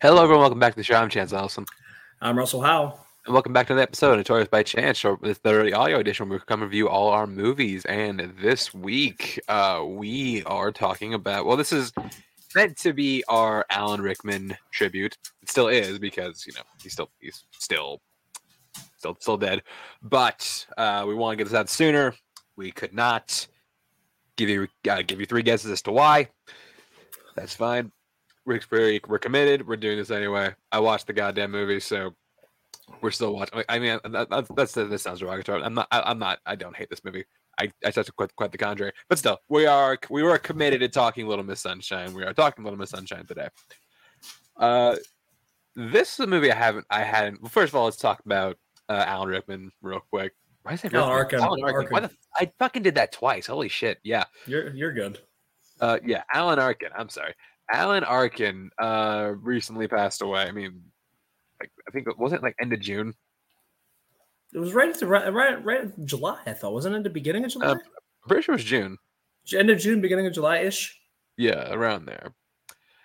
[0.00, 0.42] Hello, everyone.
[0.42, 0.94] Welcome back to the show.
[0.94, 1.66] I'm Chance Ellison.
[2.20, 3.04] I'm Russell Howell.
[3.26, 5.04] And welcome back to the episode of Notorious by Chance.
[5.24, 7.84] Is the audio edition where we come review all our movies.
[7.86, 11.92] And this week, uh, we are talking about, well, this is
[12.54, 15.18] meant to be our Alan Rickman tribute.
[15.42, 18.00] It still is because, you know, he's still, he's still,
[18.98, 19.64] still, still dead.
[20.00, 22.14] But uh, we want to get this out sooner.
[22.54, 23.48] We could not
[24.36, 26.28] give you, uh, give you three guesses as to why.
[27.34, 27.90] That's fine.
[28.48, 29.68] We're, we're, we're committed.
[29.68, 30.54] We're doing this anyway.
[30.72, 32.14] I watched the goddamn movie, so
[33.02, 33.62] we're still watching.
[33.68, 35.62] I mean, that, that's, that's this sounds derogatory.
[35.62, 35.86] I'm not.
[35.90, 36.38] I, am not.
[36.46, 37.26] I don't hate this movie.
[37.60, 38.92] I I to quite quite the contrary.
[39.10, 42.14] But still, we are we were committed to talking Little Miss Sunshine.
[42.14, 43.48] We are talking Little Miss Sunshine today.
[44.56, 44.96] Uh,
[45.76, 46.86] this is a movie I haven't.
[46.88, 47.42] I hadn't.
[47.42, 48.56] Well, first of all, let's talk about
[48.88, 50.32] uh, Alan Rickman real quick.
[50.62, 51.40] Why is it Alan Arkin?
[51.40, 51.76] Alan Arkin.
[51.76, 51.92] Arkin.
[51.92, 53.46] Why the, I fucking did that twice.
[53.46, 53.98] Holy shit!
[54.04, 55.18] Yeah, you're you're good.
[55.82, 56.88] Uh, yeah, Alan Arkin.
[56.96, 57.34] I'm sorry.
[57.70, 60.42] Alan Arkin uh, recently passed away.
[60.42, 60.82] I mean,
[61.60, 63.14] like, I think it wasn't like end of June.
[64.54, 66.38] It was right at the right right, right July.
[66.46, 67.66] I thought wasn't it the beginning of July?
[67.66, 67.80] Uh, I'm
[68.28, 68.96] pretty sure it was June.
[69.54, 70.98] End of June, beginning of July ish.
[71.36, 72.34] Yeah, around there.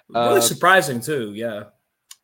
[0.10, 1.34] Really uh, surprising too.
[1.34, 1.66] Yeah.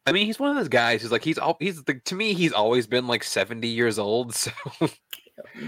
[0.06, 2.34] I mean, he's one of those guys who's like he's all he's the, to me
[2.34, 4.36] he's always been like seventy years old.
[4.80, 4.90] So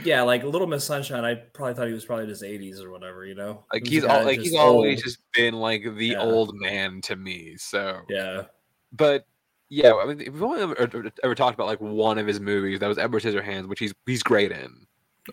[0.03, 2.91] yeah, like Little Miss Sunshine, I probably thought he was probably in his eighties or
[2.91, 3.63] whatever, you know.
[3.71, 4.61] Like he's all, like he's old.
[4.61, 6.19] always just been like the yeah.
[6.21, 7.55] old man to me.
[7.57, 8.43] So yeah,
[8.91, 9.25] but
[9.69, 12.79] yeah, I mean, we've only ever, ever, talked about like one of his movies.
[12.79, 14.85] That was Edward Scissorhands, which he's he's great in.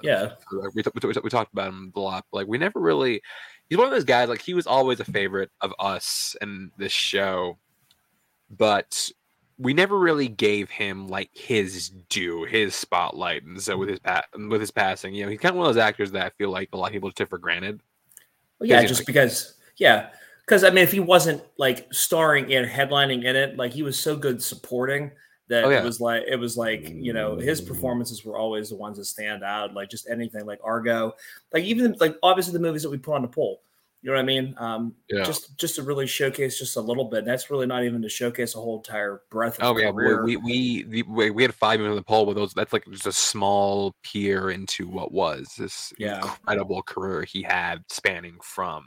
[0.03, 2.25] Yeah, so, like, we, we, we, talked about him a lot.
[2.33, 3.20] Like we never really.
[3.69, 4.28] He's one of those guys.
[4.28, 7.59] Like he was always a favorite of us and this show,
[8.50, 9.11] but
[9.59, 13.42] we never really gave him like his due, his spotlight.
[13.42, 15.75] And so with his pa- with his passing, you know, he's kind of one of
[15.75, 17.81] those actors that I feel like a lot of people took for granted.
[18.59, 20.11] Well, yeah, just like, because, yeah,
[20.47, 23.98] because I mean, if he wasn't like starring in headlining in it, like he was
[23.98, 25.11] so good supporting
[25.48, 25.81] that oh, yeah.
[25.81, 27.67] it was like it was like you know his mm.
[27.67, 29.75] performances were always the ones that stand out.
[29.75, 31.15] Like just anything like Argo,
[31.53, 33.62] like even like obviously the movies that we put on the poll
[34.08, 34.54] you know what I mean?
[34.56, 35.22] Um, yeah.
[35.22, 37.26] Just just to really showcase just a little bit.
[37.26, 39.58] That's really not even to showcase a whole entire breadth.
[39.60, 42.54] Of oh yeah, we we, we we had five minutes of the poll with those.
[42.54, 46.22] That's like just a small peer into what was this yeah.
[46.22, 48.84] incredible career he had, spanning from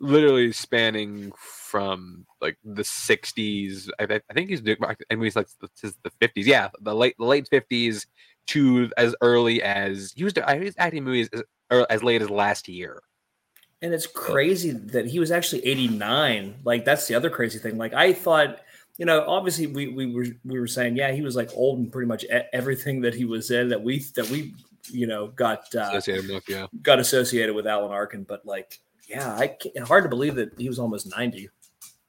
[0.00, 3.88] literally spanning from like the 60s.
[3.98, 4.76] I, I think he's doing
[5.10, 6.30] and he's like the 50s.
[6.36, 8.04] Yeah, the late the late 50s
[8.48, 10.34] to as early as he was.
[10.44, 11.42] I was acting movies as,
[11.88, 13.00] as late as last year.
[13.80, 16.56] And it's crazy that he was actually 89.
[16.64, 17.78] Like that's the other crazy thing.
[17.78, 18.60] Like I thought,
[18.96, 21.92] you know, obviously we we were we were saying, yeah, he was like old and
[21.92, 24.54] pretty much everything that he was in that we that we
[24.90, 28.24] you know got uh, associated with, yeah, got associated with Alan Arkin.
[28.24, 31.48] But like, yeah, I can't, hard to believe that he was almost 90.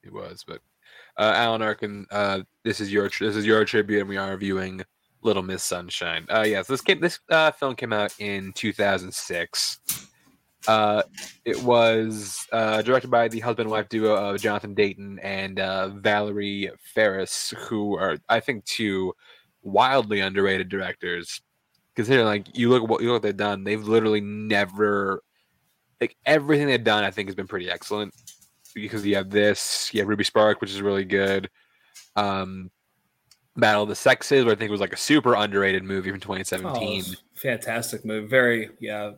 [0.03, 0.61] He was, but
[1.17, 4.81] uh, Alan Arkin, uh, this is your this is your tribute, and we are reviewing
[5.21, 6.25] Little Miss Sunshine.
[6.29, 10.08] Uh, yes, this came this uh, film came out in 2006.
[10.67, 11.03] Uh,
[11.45, 15.89] it was uh, directed by the husband and wife duo of Jonathan Dayton and uh,
[15.89, 19.13] Valerie Faris, who are, I think, two
[19.61, 21.41] wildly underrated directors.
[21.95, 25.23] Considering, like, you look at what you look what they've done, they've literally never,
[25.99, 28.13] like, everything they've done, I think, has been pretty excellent.
[28.75, 31.49] Because you have this, you have Ruby Spark, which is really good.
[32.15, 32.69] Um,
[33.55, 36.19] Battle of the Sexes, where I think it was like a super underrated movie from
[36.19, 37.03] 2017.
[37.05, 38.27] Oh, fantastic movie.
[38.27, 39.11] Very, yeah,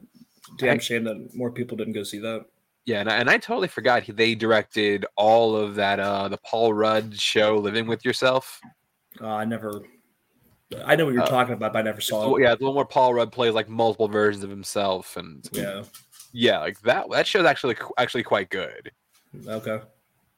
[0.58, 2.46] damn shame that more people didn't go see that.
[2.86, 6.74] Yeah, and I, and I totally forgot they directed all of that uh the Paul
[6.74, 8.60] Rudd show Living with Yourself.
[9.20, 9.84] Uh, I never
[10.86, 12.42] I know what you're uh, talking about, but I never saw it.
[12.42, 15.84] Yeah, the one where Paul Rudd plays like multiple versions of himself and Yeah.
[16.34, 18.92] Yeah, like that that show's actually actually quite good.
[19.48, 19.82] Okay.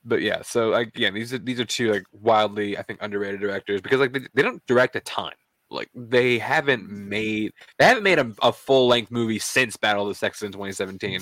[0.05, 3.81] But yeah, so again, these are these are two like wildly I think underrated directors
[3.81, 5.33] because like they, they don't direct a ton
[5.73, 10.09] like they haven't made they haven't made a, a full length movie since Battle of
[10.09, 11.11] the Sexes in 2017.
[11.11, 11.19] Yeah,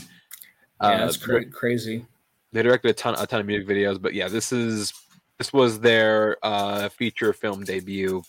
[0.80, 2.06] uh, that's cra- crazy.
[2.52, 4.94] They directed a ton a ton of music videos, but yeah, this is
[5.38, 8.22] this was their uh, feature film debut.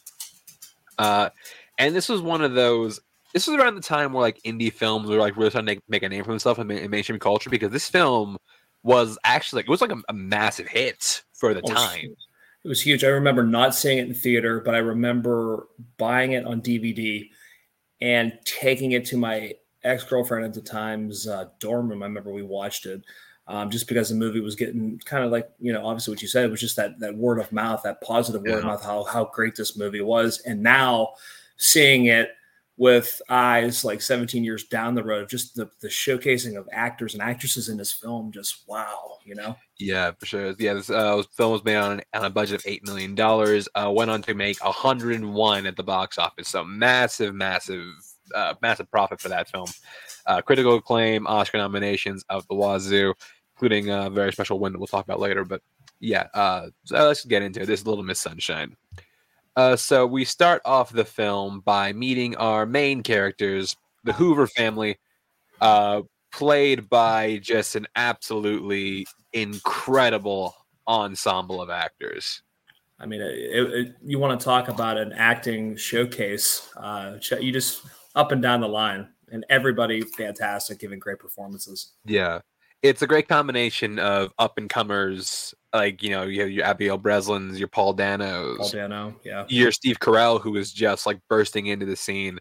[0.99, 1.31] Uh,
[1.79, 3.01] and this was one of those.
[3.35, 5.81] This was around the time where like indie films were like really trying to make,
[5.89, 8.37] make a name for themselves in, in mainstream culture because this film
[8.83, 12.15] was actually like it was like a, a massive hit for the oh, time.
[12.64, 13.03] It was huge.
[13.03, 15.67] I remember not seeing it in theater, but I remember
[15.99, 17.29] buying it on DVD
[18.00, 19.55] and taking it to my
[19.85, 22.03] ex girlfriend at the time's uh, dorm room.
[22.03, 23.03] I remember we watched it
[23.49, 26.29] um, just because the movie was getting kind of like you know obviously what you
[26.29, 28.53] said it was just that that word of mouth, that positive yeah.
[28.53, 30.41] word of mouth, how how great this movie was.
[30.41, 31.15] And now
[31.56, 32.31] seeing it
[32.82, 35.29] with eyes like 17 years down the road.
[35.29, 39.56] Just the, the showcasing of actors and actresses in this film, just wow, you know?
[39.79, 40.52] Yeah, for sure.
[40.58, 43.17] Yeah, this uh, film was made on, on a budget of $8 million,
[43.76, 46.49] uh, went on to make 101 at the box office.
[46.49, 47.87] So massive, massive,
[48.34, 49.69] uh, massive profit for that film.
[50.26, 53.14] Uh, critical acclaim, Oscar nominations of the Wazoo,
[53.55, 55.44] including a very special one that we'll talk about later.
[55.44, 55.62] But
[56.00, 57.67] yeah, uh, so let's get into it.
[57.67, 58.76] This Little Miss Sunshine.
[59.57, 64.99] Uh, so we start off the film by meeting our main characters, the Hoover family,
[65.61, 66.03] uh,
[66.33, 70.55] played by just an absolutely incredible
[70.89, 72.43] ensemble of actors.
[72.99, 76.71] I mean, it, it, you want to talk about an acting showcase?
[76.77, 77.83] Uh, you just
[78.15, 81.93] up and down the line, and everybody fantastic, giving great performances.
[82.05, 82.41] Yeah,
[82.82, 86.99] it's a great combination of up and comers like you know you have your Abigail
[86.99, 91.67] Breslins, your Paul Danos, Paul Dano, yeah, your Steve Carell who is just like bursting
[91.67, 92.38] into the scene.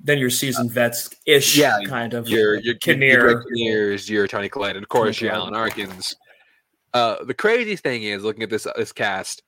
[0.00, 4.26] Then your seasoned uh, vets ish, yeah, kind of your your Kinnear, your, Kinnears, your
[4.26, 6.14] Toni Collette, and of course your Alan Arkins.
[6.94, 9.42] Uh, the crazy thing is looking at this this cast,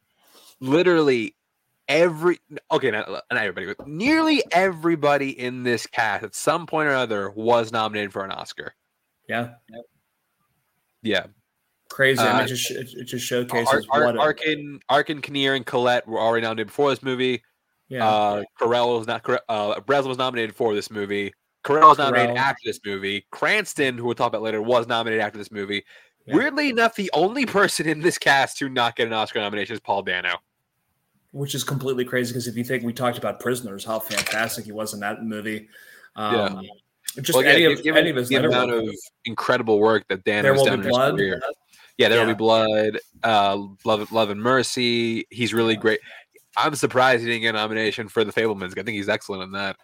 [0.60, 1.34] literally
[1.86, 2.38] every
[2.72, 7.28] okay not, not everybody but nearly everybody in this cast at some point or other
[7.30, 8.74] was nominated for an oscar.
[9.28, 9.50] Yeah
[11.04, 11.26] yeah
[11.94, 12.20] crazy.
[12.20, 15.64] I mean, uh, it just it just showcases Ar- Ar- what Arkin, Arkin, Kinnear, and
[15.64, 17.42] Collette were already nominated before this movie.
[17.88, 19.24] Yeah, uh, Carell was not.
[19.48, 21.32] Uh, Breslin was nominated for this movie.
[21.64, 22.40] Carell was nominated Carell.
[22.40, 23.26] after this movie.
[23.30, 25.84] Cranston, who we'll talk about later, was nominated after this movie.
[26.26, 26.34] Yeah.
[26.36, 29.80] Weirdly enough, the only person in this cast to not get an Oscar nomination is
[29.80, 30.36] Paul Dano.
[31.32, 34.72] Which is completely crazy because if you think we talked about Prisoners, how fantastic he
[34.72, 35.68] was in that movie.
[36.16, 36.70] Um, yeah.
[37.20, 38.88] Just well, any, yeah, of, given, any of his the amount of
[39.24, 41.40] incredible work that Dan has done in his career.
[41.96, 42.98] Yeah, there will be blood.
[43.22, 45.24] Uh, love, love and mercy.
[45.30, 46.00] He's really great.
[46.56, 48.70] I'm surprised he didn't get a nomination for the Fabelmans.
[48.72, 49.76] I think he's excellent in that.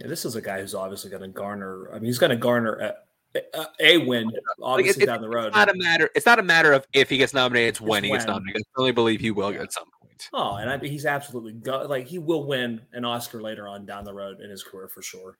[0.00, 1.90] Yeah, this is a guy who's obviously going to garner.
[1.90, 4.30] I mean, he's going to garner a, a, a, win,
[4.60, 5.48] obviously like it, down the road.
[5.48, 6.10] It's not a matter.
[6.14, 7.68] It's not a matter of if he gets nominated.
[7.70, 8.62] It's, it's when he gets nominated.
[8.62, 10.28] I firmly believe he will at some point.
[10.32, 14.04] Oh, and I, he's absolutely go, like he will win an Oscar later on down
[14.04, 15.38] the road in his career for sure.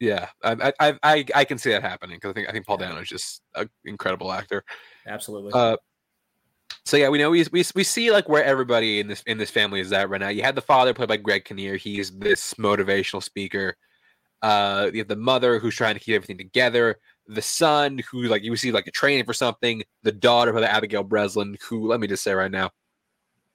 [0.00, 2.78] Yeah, I I I, I can see that happening because I think I think Paul
[2.80, 2.88] yeah.
[2.88, 4.64] Dano is just an incredible actor.
[5.06, 5.52] Absolutely.
[5.52, 5.76] Uh,
[6.86, 9.50] so yeah, we know we, we we see like where everybody in this in this
[9.50, 10.28] family is at right now.
[10.28, 11.76] You had the father played by Greg Kinnear.
[11.76, 13.76] He's this motivational speaker.
[14.40, 16.98] Uh, you have the mother who's trying to keep everything together.
[17.26, 19.82] The son who like you see like a training for something.
[20.02, 22.70] The daughter by Abigail Breslin, who let me just say right now,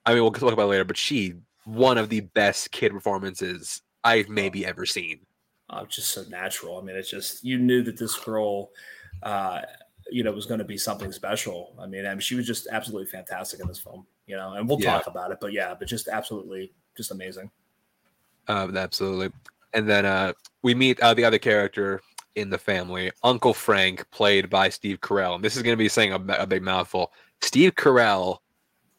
[0.06, 1.33] I mean we'll talk about later, but she
[1.63, 5.21] one of the best kid performances I've maybe ever seen
[5.69, 6.77] uh, just so natural.
[6.77, 8.71] I mean, it's just you knew that this girl,
[9.23, 9.62] uh,
[10.09, 11.75] you know, was going to be something special.
[11.79, 14.06] I mean, I mean, she was just absolutely fantastic in this film.
[14.27, 14.94] You know, and we'll yeah.
[14.94, 17.51] talk about it, but yeah, but just absolutely, just amazing.
[18.47, 19.31] Um, absolutely.
[19.73, 20.33] And then uh,
[20.63, 22.01] we meet uh, the other character
[22.35, 25.35] in the family, Uncle Frank, played by Steve Carell.
[25.35, 27.11] And this is going to be saying a, a big mouthful.
[27.41, 28.39] Steve Carell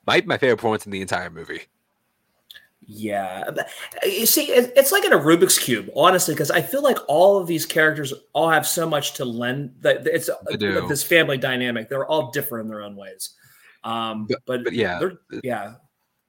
[0.06, 1.62] might be my favorite performance in the entire movie.
[2.88, 3.64] Yeah, uh,
[4.04, 7.48] you see, it's like in a Rubik's cube, honestly, because I feel like all of
[7.48, 9.74] these characters all have so much to lend.
[9.80, 10.30] That it's
[10.88, 11.88] this family dynamic.
[11.88, 13.30] They're all different in their own ways.
[13.82, 15.00] Um, but, but, but yeah,
[15.42, 15.74] yeah.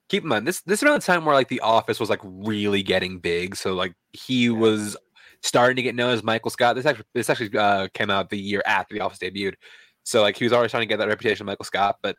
[0.10, 2.82] Keep in mind this this around the time where like The Office was like really
[2.82, 3.56] getting big.
[3.56, 4.52] So like he yeah.
[4.52, 4.98] was
[5.44, 6.76] starting to get known as Michael Scott.
[6.76, 9.56] This actually this actually uh, came out the year after The Office debuted.
[10.04, 12.16] So like he was already starting to get that reputation of Michael Scott, but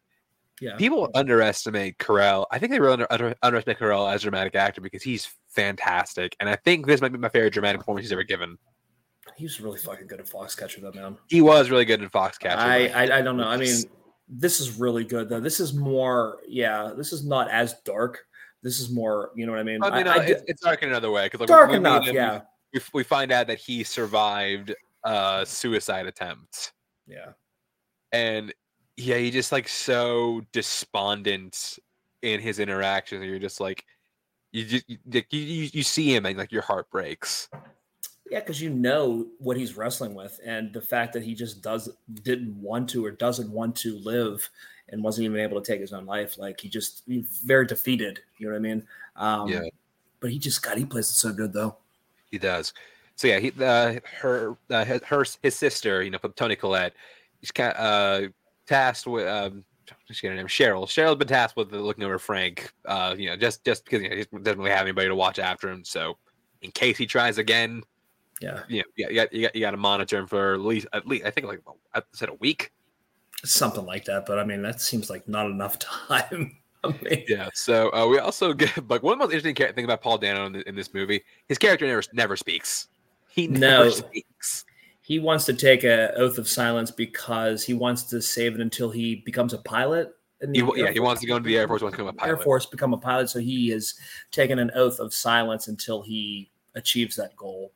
[0.60, 0.76] yeah.
[0.76, 2.46] People underestimate Carell.
[2.50, 6.36] I think they really under, under, underestimate Carell as a dramatic actor because he's fantastic.
[6.40, 8.58] And I think this might be my favorite dramatic performance he's ever given.
[9.36, 11.16] He was really fucking good at Foxcatcher, though, man.
[11.28, 12.56] He was really good at Foxcatcher.
[12.56, 13.46] I, I, I don't know.
[13.46, 13.84] I mean,
[14.28, 15.40] this is really good, though.
[15.40, 18.24] This is more, yeah, this is not as dark.
[18.62, 19.82] This is more, you know what I mean?
[19.82, 21.30] I mean, I, I uh, it's, it's, dark in another way.
[21.32, 22.40] Like, dark we, enough, him, yeah.
[22.74, 24.74] We, we find out that he survived
[25.04, 26.72] a suicide attempt.
[27.06, 27.32] Yeah.
[28.12, 28.52] And
[28.98, 31.78] yeah, he just like so despondent
[32.22, 33.24] in his interactions.
[33.24, 33.84] You're just like,
[34.50, 34.98] you just you,
[35.30, 37.48] you, you see him and like your heart breaks.
[38.28, 41.88] Yeah, because you know what he's wrestling with, and the fact that he just does
[42.22, 44.50] didn't want to or doesn't want to live,
[44.88, 46.36] and wasn't even able to take his own life.
[46.36, 48.18] Like he just he's very defeated.
[48.38, 48.86] You know what I mean?
[49.16, 49.62] Um, yeah.
[50.20, 51.76] But he just got he plays it so good though.
[52.32, 52.74] He does.
[53.14, 56.94] So yeah, he uh, her uh, her his sister, you know, Toni Collette.
[57.40, 58.28] He's kind of, uh,
[58.68, 59.64] tasked with um,
[60.06, 60.84] just get her name Cheryl.
[60.84, 62.72] Cheryl's been tasked with looking over Frank.
[62.84, 65.38] Uh, you know, just just because you know, he doesn't really have anybody to watch
[65.38, 65.84] after him.
[65.84, 66.16] So
[66.62, 67.82] in case he tries again,
[68.40, 70.86] yeah, you know, you got you got you got to monitor him for at least
[70.92, 71.60] at least I think like
[71.94, 72.72] I said a week,
[73.44, 74.26] something like that.
[74.26, 76.56] But I mean, that seems like not enough time.
[77.28, 77.48] yeah.
[77.54, 80.46] So uh, we also get like one of the most interesting thing about Paul Dano
[80.46, 81.22] in, the, in, this movie.
[81.48, 82.88] His character never never speaks.
[83.28, 83.90] He never no.
[83.90, 84.64] speaks.
[85.08, 88.90] He wants to take a oath of silence because he wants to save it until
[88.90, 90.14] he becomes a pilot.
[90.52, 91.80] He, yeah, he wants to go into the Air Force.
[91.80, 92.30] Wants to become a pilot.
[92.30, 93.30] Air Force, become a pilot.
[93.30, 93.94] So he has
[94.32, 97.72] taken an oath of silence until he achieves that goal.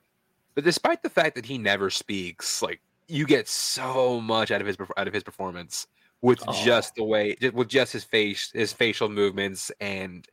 [0.55, 4.67] But despite the fact that he never speaks, like you get so much out of
[4.67, 5.87] his out of his performance
[6.21, 6.63] with oh.
[6.63, 10.29] just the way with just his face his facial movements and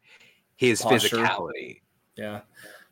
[0.58, 1.16] his posture.
[1.16, 1.80] physicality
[2.18, 2.42] yeah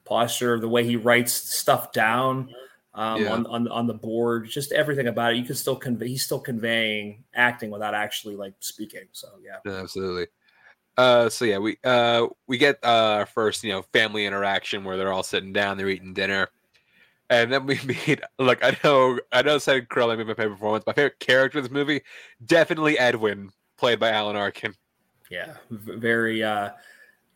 [0.06, 2.50] posture the way he writes stuff down
[2.98, 3.32] um, yeah.
[3.32, 6.39] on, on on the board just everything about it you can still convey he's still
[6.39, 10.27] conveying acting without actually like speaking so yeah absolutely
[10.98, 15.13] uh so yeah we uh we get uh first you know family interaction where they're
[15.13, 16.50] all sitting down they're eating dinner
[17.30, 20.86] and then we meet like I know I know said Crowley made my favorite performance.
[20.86, 22.01] My favorite character in this movie,
[22.46, 24.74] definitely Edwin, played by Alan Arkin.
[25.30, 26.72] Yeah, very uh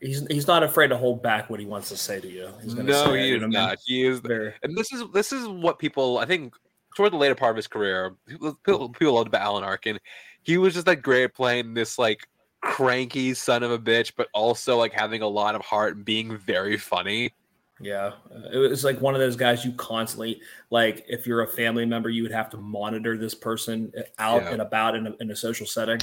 [0.02, 2.50] he's he's not afraid to hold back what he wants to say to you.
[2.66, 3.78] no, he is not.
[3.86, 6.54] He is there, and this is this is what people I think
[6.96, 10.00] toward the later part of his career, people, people loved about Alan Arkin.
[10.44, 12.28] He was just like great playing this like
[12.62, 16.38] cranky son of a bitch, but also like having a lot of heart and being
[16.38, 17.34] very funny.
[17.80, 18.12] Yeah,
[18.54, 21.04] it was like one of those guys you constantly like.
[21.08, 24.52] If you're a family member, you would have to monitor this person out yeah.
[24.52, 26.00] and about in a, in a social setting.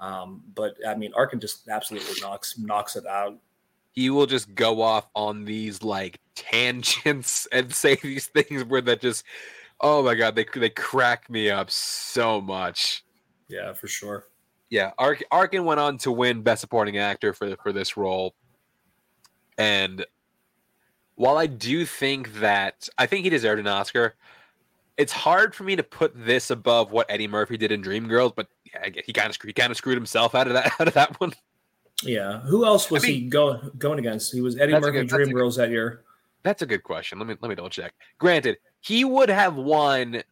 [0.00, 3.36] Um, but I mean, Arkin just absolutely knocks knocks it out.
[3.92, 9.00] He will just go off on these like tangents and say these things where that
[9.00, 9.24] just,
[9.80, 13.04] oh my god, they they crack me up so much.
[13.48, 14.24] Yeah, for sure.
[14.70, 18.34] Yeah, Ark, Arkin went on to win Best Supporting Actor for for this role,
[19.58, 20.06] and
[21.16, 24.14] while I do think that I think he deserved an Oscar,
[25.00, 28.34] it's hard for me to put this above what Eddie Murphy did in Dreamgirls.
[28.36, 30.94] But yeah, he kind of he kind of screwed himself out of that out of
[30.94, 31.32] that one.
[32.02, 34.32] Yeah, who else was I mean, he going going against?
[34.32, 36.04] He was Eddie Murphy good, Dreamgirls that year.
[36.42, 37.18] That's a good question.
[37.18, 37.94] Let me let me double check.
[38.18, 40.22] Granted, he would have won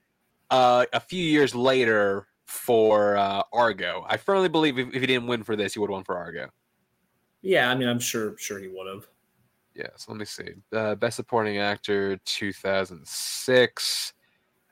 [0.50, 4.04] uh, a few years later for uh, Argo.
[4.06, 6.16] I firmly believe if, if he didn't win for this, he would have won for
[6.16, 6.50] Argo.
[7.40, 9.06] Yeah, I mean, I'm sure sure he would have.
[9.74, 10.50] Yeah, so let me see.
[10.72, 14.12] Uh, Best Supporting Actor 2006.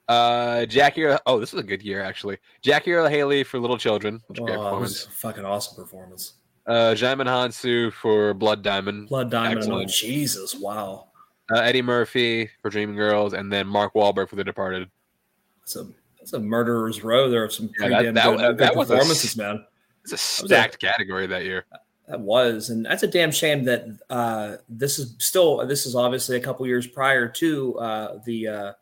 [0.09, 1.07] Uh, Jackie.
[1.27, 2.39] Oh, this was a good year actually.
[2.63, 4.23] Jackie Haley for Little Children.
[4.29, 6.35] Which oh, was a fucking awesome performance.
[6.67, 9.09] Uh, Djimon Hounsou for Blood Diamond.
[9.09, 9.71] Blood Diamond.
[9.71, 11.09] Oh, Jesus, wow.
[11.51, 14.91] Uh, Eddie Murphy for Dreamgirls, and then Mark Wahlberg for The Departed.
[15.61, 15.87] That's a
[16.19, 18.89] that's a murderer's row there of some pretty yeah, that, damn that, good, that, good
[18.89, 19.65] performances, a, man.
[20.03, 21.67] It's a stacked a, category that year.
[22.09, 25.65] That was, and that's a damn shame that uh, this is still.
[25.67, 28.73] This is obviously a couple years prior to uh, the uh,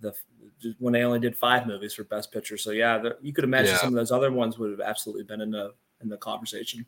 [0.00, 0.14] the
[0.78, 2.56] when they only did five movies for Best Picture.
[2.56, 3.78] So yeah, you could imagine yeah.
[3.78, 6.86] some of those other ones would have absolutely been in the in the conversation.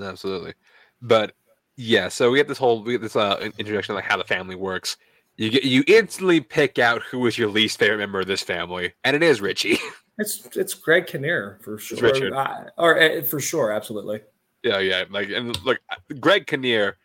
[0.00, 0.54] Absolutely,
[1.02, 1.34] but
[1.76, 2.08] yeah.
[2.08, 4.56] So we get this whole we get this uh, introduction of like how the family
[4.56, 4.96] works.
[5.36, 8.94] You get you instantly pick out who is your least favorite member of this family,
[9.04, 9.78] and it is Richie.
[10.20, 14.20] It's it's Greg Kinnear for sure, uh, or uh, for sure, absolutely.
[14.64, 15.04] Yeah, yeah.
[15.08, 15.78] Like and look,
[16.18, 16.96] Greg Kinnear.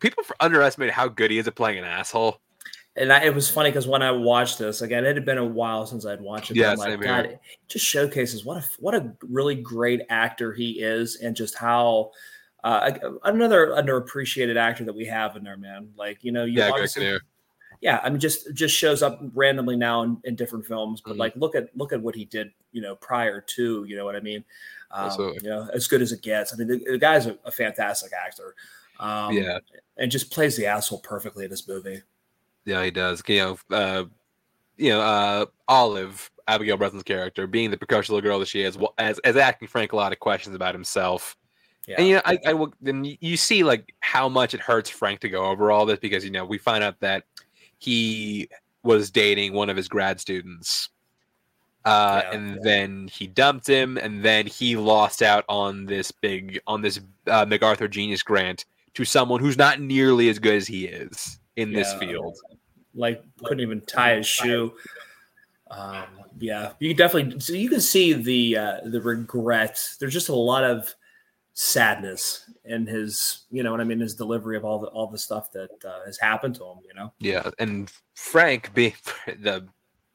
[0.00, 2.40] People underestimate how good he is at playing an asshole.
[2.96, 5.44] And I, it was funny because when I watched this again, it had been a
[5.44, 6.56] while since I'd watched it.
[6.56, 11.16] Yeah, like, God, it just showcases what a what a really great actor he is,
[11.16, 12.12] and just how
[12.62, 12.92] uh,
[13.24, 15.90] another underappreciated actor that we have in there, man.
[15.96, 17.20] Like you know, you yeah, Kinnear
[17.84, 21.20] yeah, I mean, just just shows up randomly now in, in different films, but mm-hmm.
[21.20, 24.16] like look at look at what he did, you know, prior to, you know what
[24.16, 24.42] I mean?
[24.90, 25.10] Um,
[25.42, 26.54] you know, as good as it gets.
[26.54, 28.54] I mean, the, the guy's a, a, fantastic actor.
[29.00, 29.58] Um, yeah,
[29.98, 32.00] and just plays the asshole perfectly in this movie.
[32.64, 33.22] Yeah, he does.
[33.26, 34.04] You know, uh,
[34.76, 38.78] you know, uh, Olive, Abigail Breslin's character, being the precocious little girl that she is,
[38.98, 41.36] as as asking Frank a lot of questions about himself.
[41.86, 41.96] Yeah.
[41.98, 42.72] And you know, I, I will.
[42.80, 46.24] Then you see like how much it hurts Frank to go over all this because
[46.24, 47.24] you know we find out that
[47.78, 48.48] he
[48.82, 50.88] was dating one of his grad students.
[51.84, 52.56] Uh, yeah, and yeah.
[52.62, 57.44] then he dumped him, and then he lost out on this big on this uh,
[57.44, 61.78] MacArthur Genius Grant to someone who's not nearly as good as he is in yeah,
[61.78, 62.36] this field.
[62.94, 64.72] Like couldn't even tie his shoe.
[65.70, 66.06] Um,
[66.38, 69.80] yeah, you definitely so you can see the uh, the regret.
[69.98, 70.94] There's just a lot of
[71.54, 75.18] sadness in his, you know what I mean, his delivery of all the all the
[75.18, 76.78] stuff that uh, has happened to him.
[76.86, 77.12] You know.
[77.18, 78.94] Yeah, and Frank being
[79.26, 79.66] the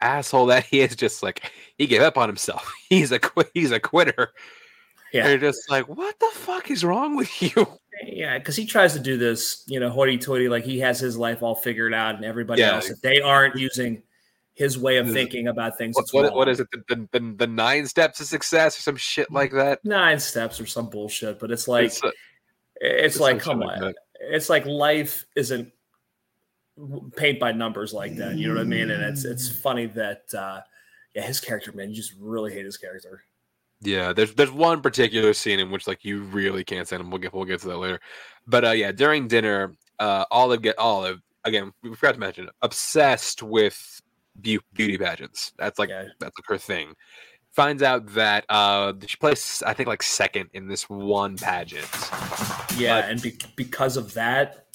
[0.01, 2.71] asshole that he is, just like he gave up on himself.
[2.89, 3.19] He's a
[3.53, 4.31] he's a quitter.
[5.13, 7.67] Yeah, you're just like, what the fuck is wrong with you?
[8.05, 11.43] Yeah, because he tries to do this, you know, hoity-toity, like he has his life
[11.43, 12.75] all figured out, and everybody yeah.
[12.75, 14.03] else, if they aren't using
[14.53, 15.95] his way of thinking about things.
[15.95, 16.67] What, what, what is it?
[16.71, 19.79] The, the, the, nine steps to success or some shit like that?
[19.85, 21.39] Nine steps or some bullshit.
[21.39, 22.07] But it's like, it's, a,
[22.81, 23.81] it's, it's like, come on.
[23.81, 25.71] Like it's like life isn't
[27.15, 28.35] paint by numbers like that.
[28.37, 28.89] You know what I mean?
[28.91, 30.61] And it's it's funny that uh
[31.15, 33.23] yeah, his character, man, you just really hate his character.
[33.81, 37.09] Yeah, there's there's one particular scene in which like you really can't stand him.
[37.09, 37.99] We'll get we'll get to that later.
[38.45, 43.41] But uh yeah, during dinner, uh Olive get Olive again, we forgot to mention obsessed
[43.41, 44.01] with
[44.41, 45.53] beauty pageants.
[45.57, 46.09] That's like yeah.
[46.19, 46.93] that's like her thing.
[47.51, 51.87] Finds out that uh she placed I think like second in this one pageant.
[52.77, 54.67] Yeah, and be- because of that,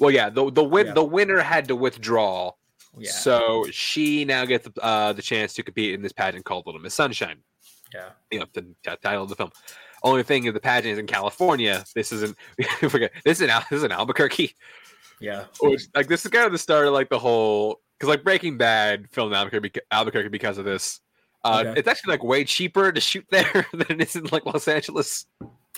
[0.00, 0.92] well, yeah, the the win yeah.
[0.92, 2.52] the winner had to withdraw.
[2.98, 3.10] Yeah.
[3.10, 6.94] So she now gets uh, the chance to compete in this pageant called Little Miss
[6.94, 7.42] Sunshine.
[7.94, 8.10] Yeah.
[8.30, 8.66] You know, the
[9.02, 9.50] title of the film.
[10.02, 11.84] Only thing is the pageant is in California.
[11.94, 12.36] This isn't
[12.88, 14.54] forget this is in this is in Albuquerque.
[15.20, 15.44] Yeah.
[15.60, 18.58] Which, like this is kind of the start of like the whole because like Breaking
[18.58, 21.00] Bad filmed Albuquerque, Albuquerque because of this.
[21.44, 21.78] Uh, okay.
[21.78, 25.26] It's actually like way cheaper to shoot there than it is in like Los Angeles.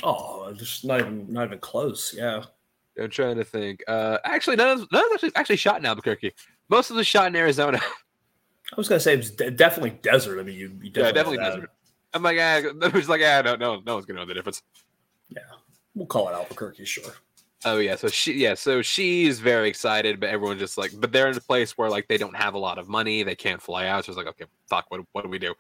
[0.03, 2.15] Oh, just not even not even close.
[2.17, 2.45] Yeah.
[3.01, 3.85] I'm trying to think.
[3.87, 6.35] Uh, actually, none of none of actually actually shot in Albuquerque.
[6.69, 7.79] Most of them shot in Arizona.
[8.73, 10.41] I was gonna say it's definitely desert.
[10.41, 11.71] I mean, you, you definitely yeah, definitely desert.
[12.19, 14.63] I'm like, yeah, it was like, yeah, no, no, no one's gonna know the difference.
[15.29, 15.43] Yeah,
[15.95, 17.13] we'll call it Albuquerque, sure.
[17.65, 21.29] Oh yeah, so she yeah, so she's very excited, but everyone's just like, but they're
[21.29, 23.87] in a place where like they don't have a lot of money, they can't fly
[23.87, 24.05] out.
[24.05, 25.55] So it's like, okay, fuck, what what do we do?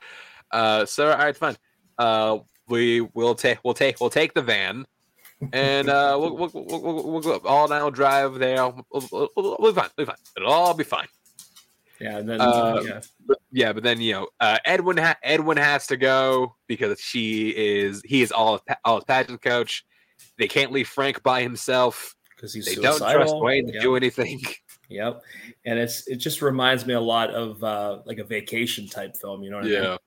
[0.50, 1.57] Uh, so all right, fine.
[1.99, 2.38] Uh,
[2.69, 4.87] we will take we'll take we'll take the van
[5.53, 8.69] and uh, we'll, we'll, we'll, we'll, go all down, drive there.
[8.69, 9.91] We'll, we'll, we'll, be fine.
[9.97, 10.17] We'll be fine.
[10.37, 11.07] It'll all be fine.
[12.00, 13.00] Yeah, then uh, yeah.
[13.26, 17.50] But, yeah, but then you know, uh, Edwin ha- Edwin has to go because she
[17.50, 19.85] is he is all all his pageant coach.
[20.38, 22.99] They can't leave Frank by himself because he's they suicidal.
[22.99, 24.40] don't trust Dwayne to do anything.
[24.90, 25.21] Yep,
[25.67, 29.43] and it's it just reminds me a lot of uh, like a vacation type film.
[29.43, 29.81] You know what yeah.
[29.81, 29.99] I mean?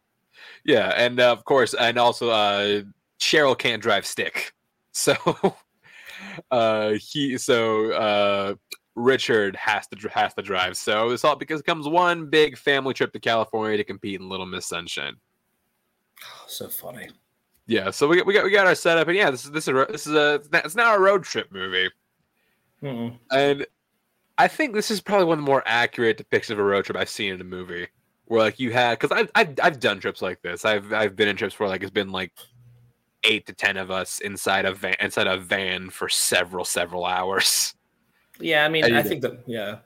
[0.65, 2.81] Yeah, and uh, of course, and also uh,
[3.19, 4.53] Cheryl can't drive stick.
[4.93, 5.15] So
[6.51, 8.55] uh he so uh
[8.95, 10.77] Richard has to has to drive.
[10.77, 14.29] So it's all because it comes one big family trip to California to compete in
[14.29, 15.15] Little Miss Sunshine.
[16.23, 17.09] Oh, so funny.
[17.67, 19.67] Yeah, so we got we got we got our setup, and yeah, this is this
[19.67, 21.89] is a, this is a it's now a road trip movie,
[22.83, 23.17] Mm-mm.
[23.31, 23.65] and
[24.37, 26.97] I think this is probably one of the more accurate depictions of a road trip
[26.97, 27.87] I've seen in a movie.
[28.25, 30.65] Where like you had, because I've, I've I've done trips like this.
[30.65, 32.33] I've I've been in trips where like it's been like
[33.23, 37.73] eight to ten of us inside a van inside a van for several several hours.
[38.41, 39.79] Yeah, I mean, and I think that yeah.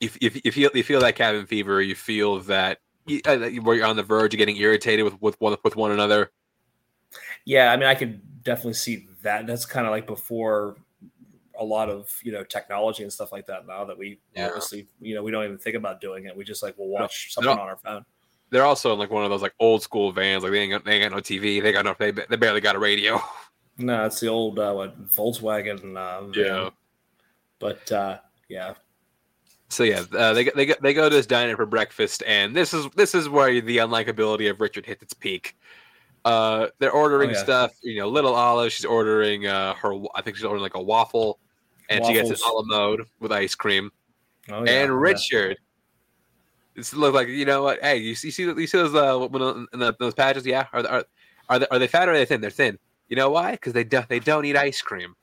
[0.00, 3.76] If if you feel you feel that cabin fever, you feel that you, uh, where
[3.76, 6.30] you're on the verge of getting irritated with with one with one another.
[7.44, 9.46] Yeah, I mean, I could definitely see that.
[9.46, 10.76] That's kind of like before
[11.58, 13.66] a lot of you know technology and stuff like that.
[13.66, 14.46] Now that we yeah.
[14.46, 16.36] obviously you know we don't even think about doing it.
[16.36, 18.04] We just like we'll watch no, something on our phone
[18.50, 20.42] they're also in like one of those like old school vans.
[20.42, 21.62] Like they ain't got, they ain't got no TV.
[21.62, 21.94] They got no.
[21.98, 23.20] They, they barely got a radio.
[23.78, 25.96] No, it's the old uh, what Volkswagen.
[25.96, 26.68] Uh, yeah,
[27.60, 28.18] but uh,
[28.48, 28.74] yeah.
[29.68, 32.88] So yeah, uh, they they they go to this diner for breakfast, and this is
[32.96, 35.56] this is where the unlikability of Richard hits its peak.
[36.24, 37.42] Uh, they're ordering oh, yeah.
[37.42, 37.72] stuff.
[37.82, 38.72] You know, little Olive.
[38.72, 39.94] She's ordering uh, her.
[40.16, 41.38] I think she's ordering like a waffle,
[41.88, 42.18] and Waffles.
[42.18, 43.92] she gets an a la mode with ice cream.
[44.50, 45.50] Oh, yeah, and Richard.
[45.50, 45.64] Yeah
[46.76, 47.80] it looks like you know what?
[47.80, 50.46] Hey, you see, you see, you see those uh, when, in the, those patches?
[50.46, 51.04] Yeah, are are
[51.48, 52.40] are they, are they fat or are they thin?
[52.40, 52.78] They're thin.
[53.08, 53.52] You know why?
[53.52, 55.14] Because they don't they don't eat ice cream.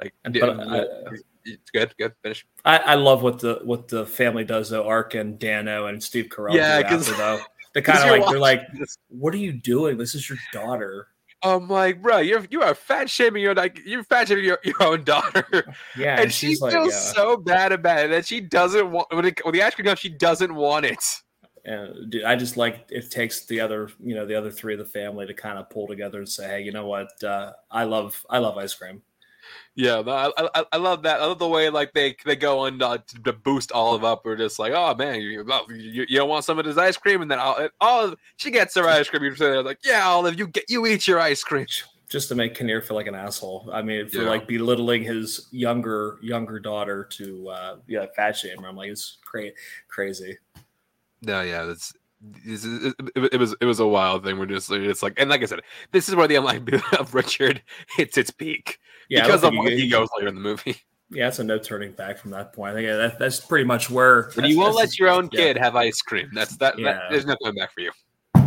[0.00, 0.84] Like, but, uh,
[1.46, 2.12] it's good, good.
[2.22, 2.46] Finish.
[2.64, 4.86] I, I love what the what the family does though.
[4.86, 6.54] Ark and Dano and Steve Carell.
[6.54, 7.40] Yeah, because though
[7.74, 8.62] they kind of like they're like,
[9.08, 9.96] "What are you doing?
[9.96, 11.08] This is your daughter."
[11.42, 14.82] I'm like, bro, you're you are fat shaming your like you're fat shaming your, your
[14.82, 15.46] own daughter.
[15.96, 16.90] Yeah, and, and she feels like, yeah.
[16.90, 20.00] so bad about it that she doesn't want when, it, when the ice cream comes,
[20.00, 21.02] she doesn't want it.
[21.66, 24.78] Yeah, dude, I just like it takes the other, you know, the other three of
[24.78, 27.82] the family to kind of pull together and say, hey, you know what, uh, I
[27.82, 29.02] love, I love ice cream.
[29.74, 31.20] Yeah, I, I, I love that.
[31.20, 34.24] I love the way like they they go on uh, to boost Olive up.
[34.24, 37.22] We're just like, oh man, you, you, you don't want some of this ice cream,
[37.22, 37.38] and then
[37.80, 39.22] Olive she gets her ice cream.
[39.22, 41.66] You're saying like, yeah, Olive, you get you eat your ice cream.
[42.08, 43.68] Just to make Kinnear feel like an asshole.
[43.72, 44.28] I mean, for yeah.
[44.28, 48.64] like belittling his younger younger daughter to uh, yeah fat shame.
[48.64, 49.50] I'm like, it's cra-
[49.88, 50.38] crazy.
[51.22, 51.92] No, yeah, that's
[52.44, 54.38] it, was it was a wild thing.
[54.38, 55.60] We're just it's like, and like I said,
[55.92, 57.62] this is where the unlikability of Richard
[57.96, 60.76] hits its peak yeah, because of what he goes later in the movie.
[61.08, 62.72] Yeah, it's a no turning back from that point.
[62.72, 64.32] I think that, that's pretty much where.
[64.42, 66.94] You won't let your own kid have ice cream, that's that, yeah.
[66.94, 67.02] that.
[67.10, 67.92] There's no coming back for you.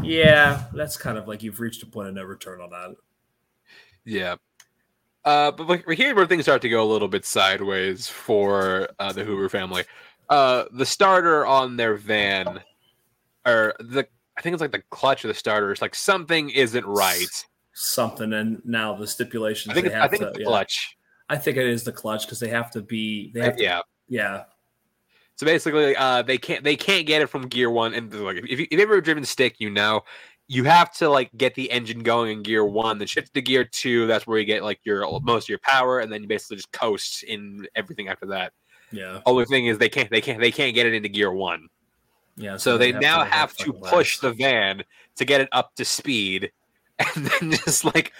[0.04, 2.96] Yeah, that's kind of like you've reached a point of no return on that.
[4.04, 4.36] Yeah.
[5.24, 9.14] Uh, but like, here where things start to go a little bit sideways for uh,
[9.14, 9.86] the Hoover family.
[10.30, 12.60] uh, the starter on their van,
[13.50, 14.08] or the
[14.38, 15.82] I think it's like the clutch of the starters.
[15.82, 17.46] Like something isn't right.
[17.74, 19.72] Something, and now the stipulations.
[19.72, 20.46] I think, I think to, the yeah.
[20.46, 20.98] clutch.
[21.30, 23.32] I think it is the clutch because they have to be.
[23.34, 24.44] They have to, yeah, yeah.
[25.36, 27.94] So basically, uh, they can't they can't get it from gear one.
[27.94, 30.04] And like, if, you, if you've ever driven stick, you know
[30.50, 33.64] you have to like get the engine going in gear one, then shift to gear
[33.64, 34.08] two.
[34.08, 36.72] That's where you get like your most of your power, and then you basically just
[36.72, 38.52] coast in everything after that.
[38.92, 39.22] Yeah.
[39.28, 41.68] Only thing is they can't they can't they can't get it into gear one.
[42.40, 42.54] Yeah.
[42.54, 44.84] So, so they, now have to push the van
[45.18, 46.52] to get it up to speed,
[47.16, 48.14] and then just like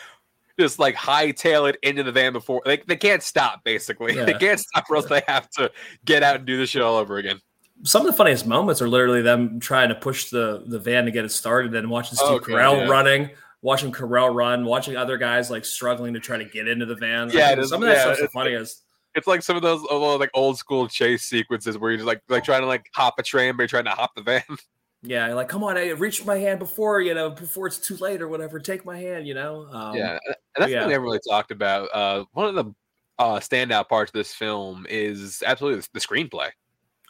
[0.60, 4.14] just like hightail it into the van before like they can't stop basically.
[4.18, 4.26] Yeah.
[4.26, 5.72] They can't stop or else they have to
[6.06, 7.40] get out and do the shit all over again
[7.84, 11.12] some of the funniest moments are literally them trying to push the the van to
[11.12, 12.88] get it started and watching Steve okay, Carell yeah.
[12.88, 13.30] running,
[13.62, 17.30] watching Carell run, watching other guys like struggling to try to get into the van.
[17.30, 18.84] Yeah, like, some of that yeah, stuff's the funniest.
[19.16, 19.82] It's like some of those
[20.20, 23.24] like old school chase sequences where you're just like like trying to like hop a
[23.24, 24.44] train, but you're trying to hop the van.
[25.02, 28.22] Yeah, like come on, I reached my hand before you know before it's too late
[28.22, 28.60] or whatever.
[28.60, 29.66] Take my hand, you know.
[29.72, 30.80] Um, yeah, and that's yeah.
[30.80, 31.88] what we never really talked about.
[31.94, 32.76] Uh, one of the
[33.18, 36.50] uh, standout parts of this film is absolutely the screenplay.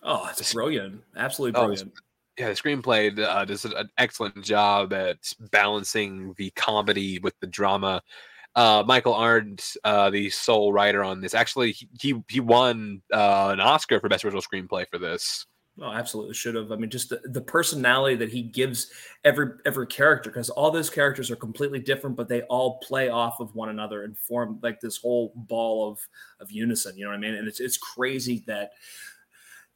[0.03, 1.01] Oh, it's brilliant!
[1.15, 1.93] Absolutely oh, brilliant.
[1.95, 2.01] Oh,
[2.37, 5.17] yeah, the screenplay uh, does an excellent job at
[5.51, 8.03] balancing the comedy with the drama.
[8.55, 13.59] Uh, Michael Arndt, uh, the sole writer on this, actually he he won uh, an
[13.59, 15.45] Oscar for best original screenplay for this.
[15.81, 16.71] Oh, absolutely should have.
[16.71, 18.91] I mean, just the, the personality that he gives
[19.23, 23.39] every every character, because all those characters are completely different, but they all play off
[23.39, 25.99] of one another and form like this whole ball of
[26.41, 26.97] of unison.
[26.97, 27.35] You know what I mean?
[27.35, 28.71] And it's it's crazy that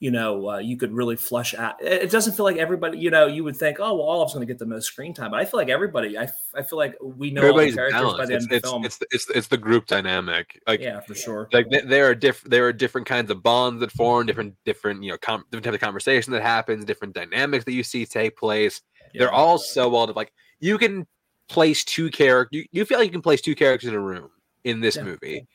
[0.03, 1.81] you know, uh, you could really flush out.
[1.81, 4.53] It doesn't feel like everybody, you know, you would think, oh, well, Olive's going to
[4.53, 5.31] get the most screen time.
[5.31, 8.01] But I feel like everybody, I, I feel like we know Everybody's all the characters
[8.01, 8.17] balanced.
[8.17, 8.83] by the it's, end of the film.
[8.83, 10.61] It's, the, it's, it's the group dynamic.
[10.67, 11.47] Like, yeah, for sure.
[11.53, 15.11] Like there are different, there are different kinds of bonds that form, different, different, you
[15.11, 18.81] know, com- different type of conversation that happens, different dynamics that you see take place.
[19.13, 21.07] Yeah, They're all so well, like you can
[21.47, 22.49] place two characters.
[22.51, 24.31] You, you feel like you can place two characters in a room
[24.65, 25.03] in this yeah.
[25.03, 25.47] movie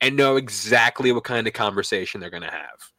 [0.00, 2.92] and know exactly what kind of conversation they're going to have.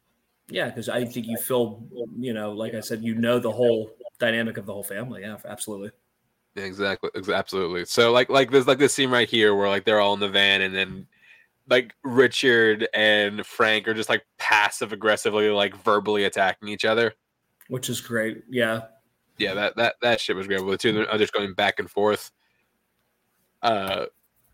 [0.50, 1.84] Yeah, because I think you feel,
[2.18, 5.22] you know, like I said, you know the whole dynamic of the whole family.
[5.22, 5.90] Yeah, absolutely.
[6.56, 7.84] Exactly, absolutely.
[7.84, 10.28] So like, like there's like this scene right here where like they're all in the
[10.28, 11.06] van, and then
[11.68, 17.14] like Richard and Frank are just like passive aggressively, like verbally attacking each other,
[17.68, 18.42] which is great.
[18.48, 18.86] Yeah,
[19.38, 20.64] yeah, that that that shit was great.
[20.64, 22.30] With the two of them just going back and forth.
[23.62, 24.06] Uh,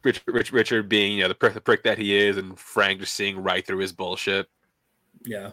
[0.03, 3.01] Rich, Rich, Richard being you know the prick, the prick that he is, and Frank
[3.01, 4.49] just seeing right through his bullshit.
[5.25, 5.53] Yeah.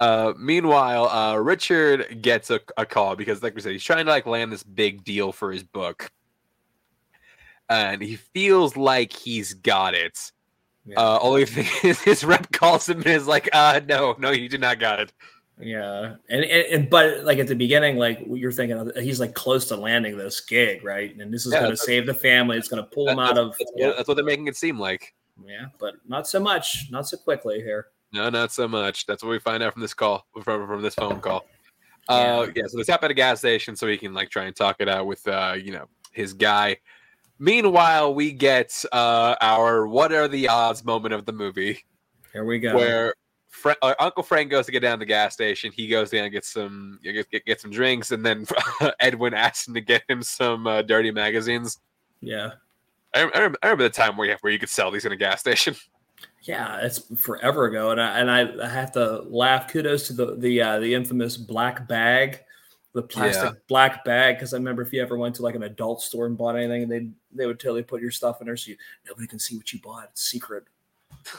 [0.00, 4.10] Uh, meanwhile, uh, Richard gets a, a call because, like we said, he's trying to
[4.10, 6.10] like land this big deal for his book,
[7.68, 10.32] and he feels like he's got it.
[10.84, 10.98] Yeah.
[10.98, 14.48] Uh, only thing is, his rep calls him and is like, "Uh, no, no, you
[14.48, 15.12] did not got it."
[15.60, 19.68] Yeah, and, and, and but like at the beginning, like you're thinking, he's like close
[19.68, 21.16] to landing this gig, right?
[21.16, 22.58] And this is yeah, going to save the family.
[22.58, 23.54] It's going to pull him out of.
[23.56, 23.92] That's, yeah.
[23.96, 25.14] that's what they're making it seem like.
[25.46, 27.88] Yeah, but not so much, not so quickly here.
[28.12, 29.06] No, not so much.
[29.06, 31.46] That's what we find out from this call, from, from this phone call.
[32.08, 32.52] Uh, yeah.
[32.56, 32.62] yeah.
[32.66, 34.88] So they stop at a gas station so he can like try and talk it
[34.88, 36.76] out with, uh, you know, his guy.
[37.38, 41.84] Meanwhile, we get uh, our "What are the odds?" moment of the movie.
[42.32, 42.76] Here we go.
[42.76, 43.14] Where
[43.48, 45.72] Fra- uh, Uncle Frank goes to get down to the gas station.
[45.72, 48.46] He goes down and gets some get, get, get some drinks, and then
[49.00, 51.80] Edwin asks him to get him some uh, dirty magazines.
[52.20, 52.52] Yeah,
[53.14, 55.12] I, I, remember, I remember the time where you, where you could sell these in
[55.12, 55.74] a gas station.
[56.42, 59.68] Yeah, it's forever ago, and I and I have to laugh.
[59.68, 62.40] Kudos to the the uh, the infamous black bag,
[62.94, 63.58] the plastic yeah.
[63.68, 64.36] black bag.
[64.36, 66.88] Because I remember if you ever went to like an adult store and bought anything,
[66.88, 68.76] they they would totally put your stuff in there so you,
[69.06, 70.08] nobody can see what you bought.
[70.10, 70.64] It's secret.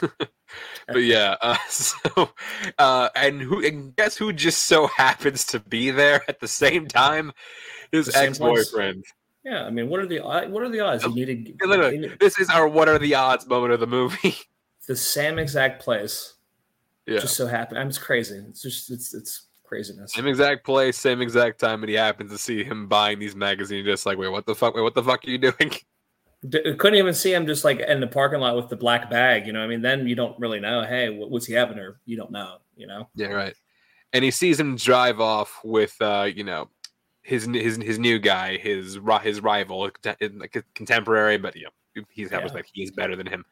[0.00, 2.30] but yeah, uh, so
[2.78, 6.86] uh, and who and guess who just so happens to be there at the same
[6.86, 7.32] time?
[7.92, 9.04] His ex boyfriend.
[9.44, 11.04] Yeah, I mean, what are the what are the odds?
[11.04, 14.36] You need to, this is our what are the odds moment of the movie.
[14.84, 16.34] the same exact place.
[17.06, 17.18] Yeah.
[17.18, 17.76] Just so happen.
[17.76, 18.42] I'm mean, it's crazy.
[18.48, 20.12] It's just it's it's craziness.
[20.14, 23.86] Same exact place, same exact time, and he happens to see him buying these magazines.
[23.86, 24.74] Just like, wait, what the fuck?
[24.74, 25.54] Wait, what the fuck are you doing?
[26.48, 29.46] D- couldn't even see him just like in the parking lot with the black bag.
[29.46, 30.82] You know, I mean, then you don't really know.
[30.82, 31.78] Hey, what's he having?
[31.78, 32.58] Or you don't know.
[32.76, 33.08] You know.
[33.14, 33.54] Yeah, right.
[34.12, 36.68] And he sees him drive off with, uh, you know,
[37.22, 42.30] his his his new guy, his his rival, like a contemporary, but you know, he's
[42.30, 42.46] yeah.
[42.52, 43.44] like he's better than him.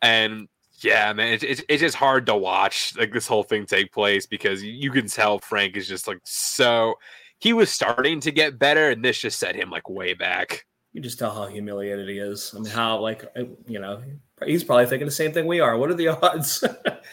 [0.00, 0.48] And
[0.84, 4.26] yeah, man, it's, it's, it's just hard to watch like this whole thing take place
[4.26, 6.94] because you can tell Frank is just like so.
[7.38, 10.64] He was starting to get better, and this just set him like way back.
[10.92, 12.52] You just tell how humiliated he is.
[12.56, 13.24] I mean, how like
[13.66, 14.02] you know
[14.44, 15.76] he's probably thinking the same thing we are.
[15.76, 16.64] What are the odds?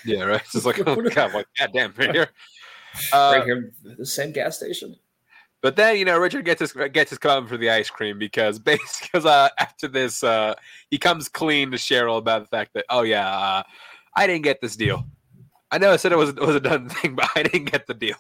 [0.05, 0.41] yeah, right.
[0.53, 2.29] It's like oh god, like goddamn, right here,
[3.13, 4.95] uh, right here, the same gas station.
[5.62, 8.60] But then you know Richard gets his gets his coming for the ice cream because
[8.60, 10.56] because uh, after this uh,
[10.89, 13.63] he comes clean to Cheryl about the fact that oh yeah uh,
[14.15, 15.06] I didn't get this deal.
[15.72, 17.88] I know I said it was it was a done thing, but I didn't get
[17.88, 18.15] the deal.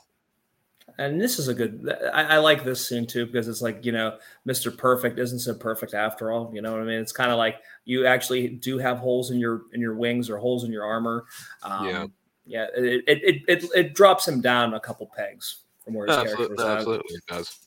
[0.97, 1.89] And this is a good.
[2.13, 4.75] I, I like this scene too because it's like you know Mr.
[4.75, 6.51] Perfect isn't so perfect after all.
[6.53, 6.99] You know what I mean?
[6.99, 10.37] It's kind of like you actually do have holes in your in your wings or
[10.37, 11.23] holes in your armor.
[11.63, 12.05] Um, yeah,
[12.45, 12.67] yeah.
[12.75, 16.65] It, it it it drops him down a couple pegs from where his absolutely, character
[16.65, 17.59] was absolutely it does.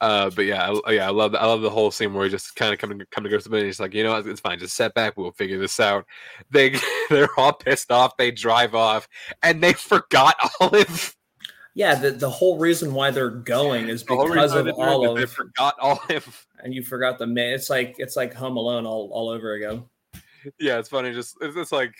[0.00, 2.56] Uh, but yeah, I, yeah, I love I love the whole scene where he just
[2.56, 3.66] kind of come to come to grips with it.
[3.66, 5.16] He's like, you know, it's fine, just set back.
[5.16, 6.04] We'll figure this out.
[6.50, 6.76] They
[7.10, 8.16] they're all pissed off.
[8.16, 9.08] They drive off,
[9.42, 11.16] and they forgot Olive.
[11.76, 15.16] Yeah, the, the whole reason why they're going is because of Olive.
[15.16, 17.52] They forgot Olive, and you forgot the man.
[17.52, 19.84] It's like it's like Home Alone all, all over again.
[20.58, 21.12] Yeah, it's funny.
[21.12, 21.94] Just it's just like,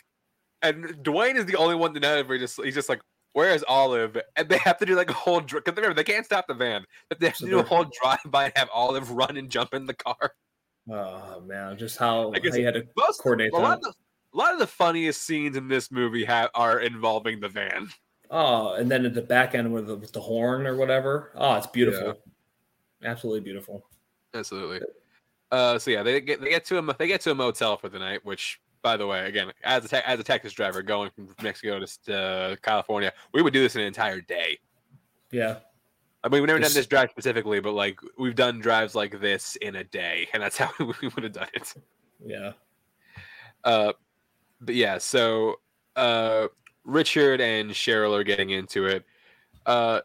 [0.63, 2.23] and Dwayne is the only one to know.
[2.25, 3.01] Where he just he's just like,
[3.35, 4.17] where is Olive?
[4.37, 6.85] And they have to do like a whole because remember they can't stop the van,
[7.09, 9.75] but they have to do a whole drive by and have Olive run and jump
[9.75, 10.33] in the car.
[10.91, 13.93] Oh man, just how, i how you had to most, coordinate a lot, the,
[14.35, 17.89] a lot, of the, funniest scenes in this movie have, are involving the van.
[18.31, 21.33] Oh, and then at the back end with the, with the horn or whatever.
[21.37, 22.19] Oh, it's beautiful.
[23.01, 23.11] Yeah.
[23.11, 23.87] Absolutely beautiful.
[24.35, 24.81] Absolutely.
[25.51, 27.89] Uh, so yeah, they get they get to a they get to a motel for
[27.89, 31.11] the night, which by the way, again, as a te- as a Texas driver going
[31.11, 34.59] from Mexico to uh, California, we would do this an entire day.
[35.33, 35.57] Yeah.
[36.23, 39.57] I mean, we've never done this drive specifically, but like we've done drives like this
[39.57, 41.75] in a day, and that's how we would have done it.
[42.25, 42.53] Yeah.
[43.65, 43.95] Uh,
[44.61, 45.57] but yeah, so
[45.97, 46.49] uh,
[46.85, 49.05] Richard and Cheryl are getting into it.
[49.65, 50.01] Uh,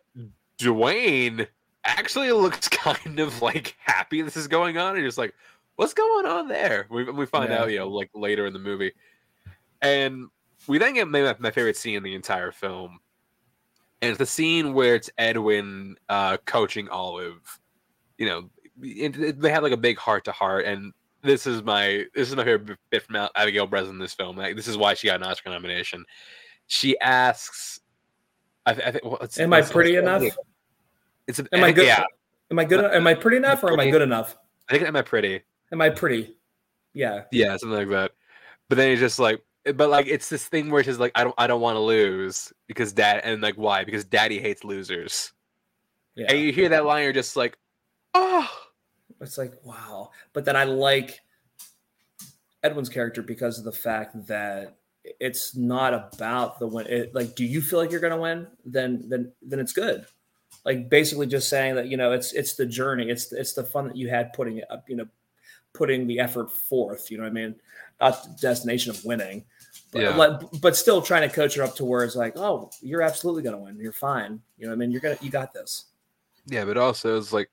[0.58, 1.48] Dwayne
[1.84, 5.34] actually looks kind of like happy this is going on, and just like,
[5.80, 6.88] what's going on there?
[6.90, 7.62] We, we find yeah.
[7.62, 8.92] out, you know, like later in the movie.
[9.82, 10.26] And
[10.68, 13.00] we then get maybe my favorite scene in the entire film.
[14.02, 17.62] And it's the scene where it's Edwin uh, coaching Olive.
[18.18, 18.50] You know,
[18.82, 20.66] it, it, they have like a big heart to heart.
[20.66, 20.92] And
[21.24, 24.36] this is my this is my favorite bit from Abigail Breslin in this film.
[24.36, 26.04] Like, this is why she got an Oscar nomination.
[26.68, 27.80] She asks,
[28.66, 30.24] I, I think, well, "Am I pretty enough?
[31.26, 31.86] It's a, am I good?
[31.86, 32.04] Yeah.
[32.52, 32.84] Am I good?
[32.84, 34.36] Am I pretty enough, or am I good enough?
[34.68, 35.44] I think am I pretty?
[35.72, 36.36] Am I pretty?
[36.94, 37.24] Yeah.
[37.32, 38.12] Yeah, something like that.
[38.68, 39.42] But then he's just like,
[39.76, 41.82] but like it's this thing where it's just like I don't I don't want to
[41.82, 45.34] lose because dad and like why because daddy hates losers.
[46.16, 46.28] Yeah.
[46.30, 47.58] And you hear that line, you're just like,
[48.14, 48.50] oh.
[49.22, 50.12] It's like wow.
[50.34, 51.20] But then I like
[52.64, 54.78] Edwin's character because of the fact that
[55.20, 56.88] it's not about the win.
[56.88, 58.48] It, like, do you feel like you're going to win?
[58.66, 60.06] Then, then, then it's good.
[60.66, 63.10] Like, basically, just saying that you know, it's it's the journey.
[63.10, 64.90] It's it's the fun that you had putting it up.
[64.90, 65.08] You know,
[65.74, 67.10] putting the effort forth.
[67.12, 67.56] You know what I mean?
[68.02, 69.44] Not the destination of winning,
[69.92, 70.40] but, yeah.
[70.62, 73.56] but still trying to coach her up to where it's like, oh, you're absolutely going
[73.56, 73.78] to win.
[73.78, 74.42] You're fine.
[74.58, 74.92] You know what I mean?
[74.92, 75.86] You're gonna, you got this.
[76.46, 77.50] Yeah, but also it's like,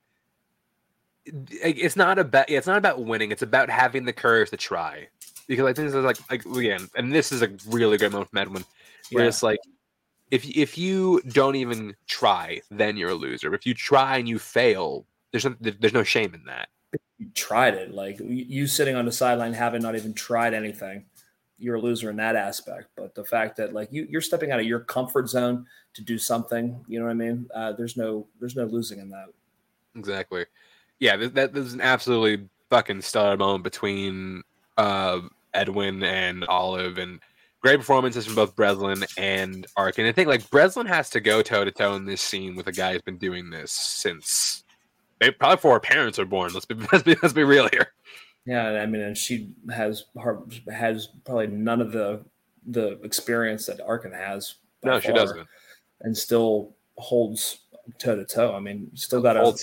[1.24, 3.32] it's not about, yeah, it's not about winning.
[3.32, 5.08] It's about having the courage to try.
[5.48, 8.30] Because I think this is like, like again, and this is a really good moment
[8.30, 8.64] from Edwin,
[9.10, 9.28] where yeah.
[9.28, 9.60] it's like,
[10.30, 13.54] if if you don't even try, then you're a loser.
[13.54, 16.68] If you try and you fail, there's no, there's no shame in that
[17.34, 17.92] tried it.
[17.94, 21.04] Like you sitting on the sideline having not even tried anything,
[21.58, 22.88] you're a loser in that aspect.
[22.96, 26.18] But the fact that like you you're stepping out of your comfort zone to do
[26.18, 27.48] something, you know what I mean?
[27.54, 29.26] Uh, there's no there's no losing in that.
[29.94, 30.44] Exactly.
[30.98, 34.42] Yeah, that, that was an absolutely fucking stellar moment between
[34.76, 35.20] uh,
[35.54, 37.20] Edwin and Olive, and
[37.60, 40.04] great performances from both Breslin and Arkin.
[40.04, 42.66] And I think like Breslin has to go toe to toe in this scene with
[42.66, 44.64] a guy who's been doing this since
[45.20, 46.52] maybe probably before her parents are born.
[46.52, 47.92] Let's be let's be let's be real here.
[48.44, 50.40] Yeah, I mean, and she has her
[50.72, 52.24] has probably none of the
[52.66, 54.56] the experience that Arkin has.
[54.84, 55.46] No, she doesn't,
[56.02, 57.60] and still holds
[57.98, 58.54] toe to toe.
[58.54, 59.56] I mean, still got a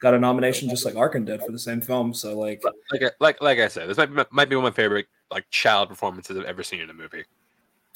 [0.00, 2.14] got a nomination just like Arkin did for the same film.
[2.14, 4.76] So like, like like like I said, this might be, might be one of my
[4.76, 7.24] favorite like child performances I've ever seen in a movie.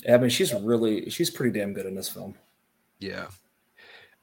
[0.05, 2.35] Yeah, I mean, she's really she's pretty damn good in this film.
[2.99, 3.27] Yeah.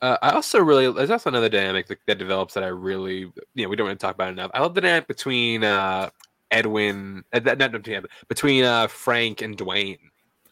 [0.02, 3.20] Uh, I also really there's also another dynamic that, that, develops that I really
[3.54, 4.52] you know we don't want to talk about enough.
[4.54, 6.10] I love the dynamic between uh,
[6.52, 10.00] Edwin, uh, not, between, between uh, Frank and Dwayne.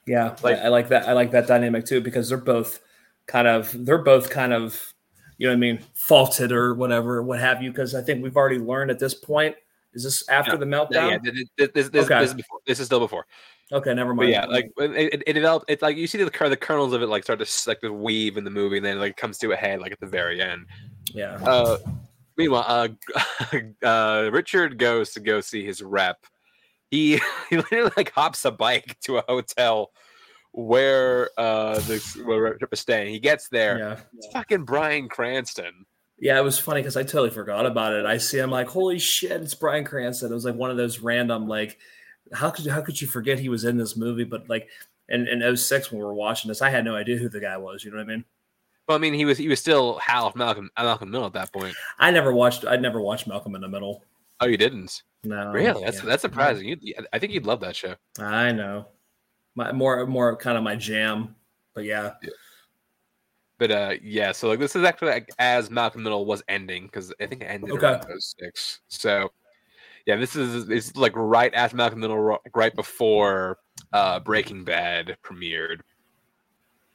[0.05, 1.07] Yeah, like I like that.
[1.07, 2.79] I like that dynamic too because they're both
[3.25, 4.93] kind of they're both kind of
[5.37, 8.35] you know what I mean faulted or whatever what have you because I think we've
[8.35, 9.55] already learned at this point.
[9.93, 11.23] Is this after the meltdown?
[11.23, 12.19] Yeah, this, this, this, okay.
[12.19, 13.27] this, is before, this is still before.
[13.73, 14.27] Okay, never mind.
[14.27, 15.65] But yeah, like it, it developed.
[15.67, 18.37] It's like you see the the kernels of it like start to like the weave
[18.37, 20.67] in the movie, and then like comes to a head like at the very end.
[21.13, 21.35] Yeah.
[21.43, 21.77] Uh,
[22.37, 26.25] Meanwhile, uh, uh, Richard goes to go see his rep.
[26.89, 29.91] He he literally like hops a bike to a hotel
[30.51, 33.11] where uh the where Rip is staying.
[33.11, 33.77] He gets there.
[33.77, 33.99] Yeah.
[34.17, 35.85] It's fucking Bryan Cranston.
[36.19, 38.05] Yeah, it was funny because I totally forgot about it.
[38.05, 40.31] I see him like, holy shit, it's Bryan Cranston.
[40.31, 41.79] It was like one of those random like,
[42.33, 44.23] how could how could you forget he was in this movie?
[44.23, 44.69] But like
[45.09, 47.57] in, in 06 when we were watching this, I had no idea who the guy
[47.57, 47.83] was.
[47.83, 48.25] You know what I mean?
[48.87, 51.75] Well, I mean, he was he was still Hal Malcolm Malcolm Middle at that point.
[51.99, 52.65] I never watched.
[52.65, 54.03] I'd never watched Malcolm in the Middle.
[54.39, 55.03] Oh, you didn't?
[55.23, 55.51] No.
[55.51, 55.83] Really?
[55.83, 56.05] That's yeah.
[56.05, 56.67] that's surprising.
[56.81, 57.95] You, I think you'd love that show.
[58.19, 58.87] I know
[59.55, 61.35] my more more kind of my jam.
[61.73, 62.13] But yeah.
[62.21, 62.29] yeah.
[63.57, 67.13] But uh yeah, so like this is actually like as Malcolm Middle was ending because
[67.21, 67.85] I think it ended okay.
[67.87, 68.81] around six.
[68.89, 69.31] So
[70.05, 73.57] yeah, this is it's like right after Malcolm Middle, right before
[73.91, 75.81] uh Breaking Bad premiered.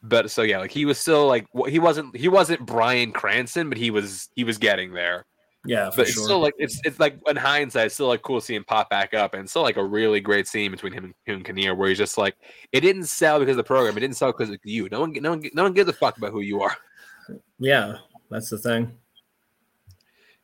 [0.02, 3.78] But so yeah, like he was still like he wasn't he wasn't Bryan Cranston, but
[3.78, 5.24] he was he was getting there.
[5.64, 6.24] Yeah, but it's sure.
[6.24, 8.88] still like it's it's like in hindsight, it's still like cool to see him pop
[8.88, 11.74] back up, and still like a really great scene between him and, him and Kinnear,
[11.74, 12.36] where he's just like,
[12.72, 14.88] it didn't sell because of the program, it didn't sell because of you.
[14.90, 16.76] No one, no one, no one gives a fuck about who you are.
[17.58, 17.96] Yeah,
[18.30, 18.92] that's the thing.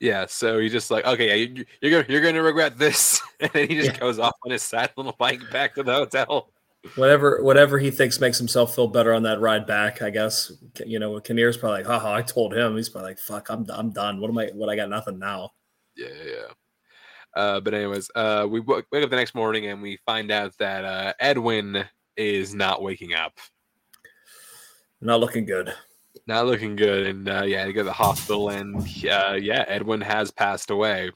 [0.05, 3.51] Yeah, so he's just like, okay, yeah, you, you're gonna you're gonna regret this, and
[3.53, 3.99] then he just yeah.
[3.99, 6.51] goes off on his sad little bike back to the hotel
[6.97, 10.03] whatever whatever he thinks makes himself feel better on that ride back.
[10.03, 10.53] I guess
[10.85, 12.77] you know Kinnear's probably like, haha, I told him.
[12.77, 14.21] He's probably like, fuck, I'm I'm done.
[14.21, 14.51] What am I?
[14.53, 15.51] What I got nothing now.
[15.97, 16.53] Yeah, yeah.
[17.35, 20.85] Uh, but anyways, uh, we wake up the next morning and we find out that
[20.85, 21.85] uh, Edwin
[22.17, 23.33] is not waking up.
[25.01, 25.73] Not looking good.
[26.27, 30.01] Not looking good, and uh, yeah, they go to the hospital, and uh, yeah, Edwin
[30.01, 31.11] has passed away.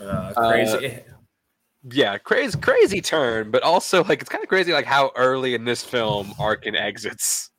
[0.00, 1.02] Uh, crazy
[1.84, 5.64] yeah, crazy, crazy turn, but also like it's kind of crazy, like how early in
[5.64, 7.50] this film Arkin exits.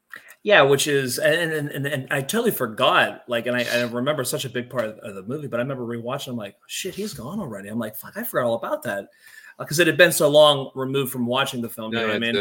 [0.44, 3.24] Yeah, which is and and, and, and I totally forgot.
[3.28, 5.86] Like, and I, I, remember such a big part of the movie, but I remember
[5.86, 6.30] rewatching.
[6.30, 7.70] I'm like, shit, he's gone already.
[7.70, 9.08] I'm like, fuck, I forgot all about that
[9.58, 11.94] because uh, it had been so long removed from watching the film.
[11.94, 12.38] You know what I mean?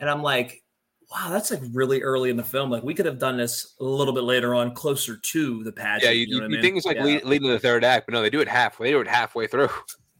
[0.00, 0.62] And I'm like,
[1.10, 2.70] wow, that's like really early in the film.
[2.70, 6.04] Like, we could have done this a little bit later on, closer to the pageant.
[6.04, 7.20] Yeah, you, you, know you, you think it's like yeah.
[7.24, 8.88] leading to the third act, but no, they do it halfway.
[8.88, 9.70] They do it halfway through.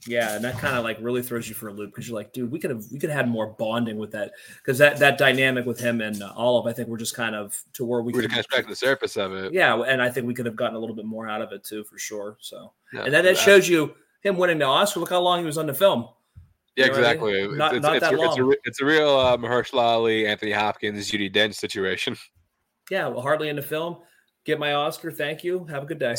[0.06, 2.32] Yeah, and that kind of like really throws you for a loop because you're like,
[2.32, 5.18] dude, we could have we could have had more bonding with that because that that
[5.18, 8.12] dynamic with him and uh, Olive, I think we're just kind of to where we
[8.12, 9.52] we're kind of scratching the surface of it.
[9.52, 11.64] Yeah, and I think we could have gotten a little bit more out of it
[11.64, 12.38] too, for sure.
[12.40, 15.00] So, yeah, and then that shows you him winning the Oscar.
[15.00, 16.08] Look how long he was on the film.
[16.78, 17.48] Yeah, exactly.
[17.48, 18.30] Not, it's, not it's, that it's, long.
[18.30, 22.16] It's a, it's a real uh, Mahershala Ali, Anthony Hopkins, Judi Dench situation.
[22.90, 23.98] Yeah, well, hardly in the film.
[24.46, 25.12] Get my Oscar.
[25.12, 25.66] Thank you.
[25.66, 26.14] Have a good day.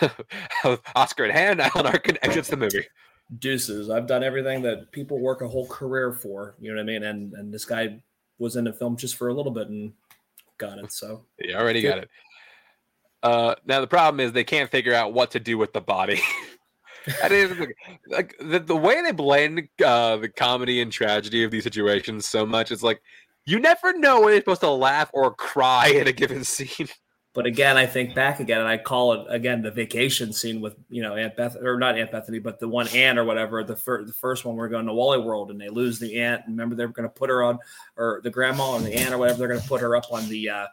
[0.94, 2.86] Oscar in hand, Alan Arkin exits the movie
[3.38, 3.90] deuces.
[3.90, 6.54] I've done everything that people work a whole career for.
[6.60, 7.02] You know what I mean?
[7.04, 8.00] And and this guy
[8.38, 9.92] was in the film just for a little bit and
[10.58, 10.92] got it.
[10.92, 12.10] So he already got it.
[13.22, 16.20] Uh, now the problem is they can't figure out what to do with the body.
[17.22, 17.74] I didn't
[18.08, 22.44] like the, the way they blend uh, the comedy and tragedy of these situations so
[22.44, 22.72] much.
[22.72, 23.02] It's like
[23.44, 26.88] you never know when you're supposed to laugh or cry in a given scene.
[27.36, 30.74] But again, I think back again, and I call it again the vacation scene with
[30.88, 33.62] you know Aunt Beth or not Aunt Bethany, but the one aunt or whatever.
[33.62, 36.18] The first the first one where we're going to Wally World, and they lose the
[36.18, 36.44] aunt.
[36.48, 37.58] Remember they're going to put her on,
[37.98, 39.40] or the grandma and the aunt or whatever.
[39.40, 40.48] They're going to put her up on the.
[40.48, 40.66] Uh,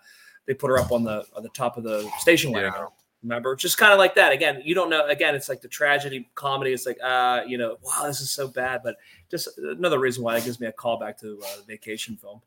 [0.45, 2.71] they put her up on the on the top of the station wagon.
[2.73, 2.87] Yeah.
[3.23, 4.33] Remember, just kind of like that.
[4.33, 5.07] Again, you don't know.
[5.07, 6.73] Again, it's like the tragedy comedy.
[6.73, 8.81] It's like, uh, you know, wow, this is so bad.
[8.83, 8.97] But
[9.31, 12.41] just another reason why it gives me a call back to uh, the vacation film.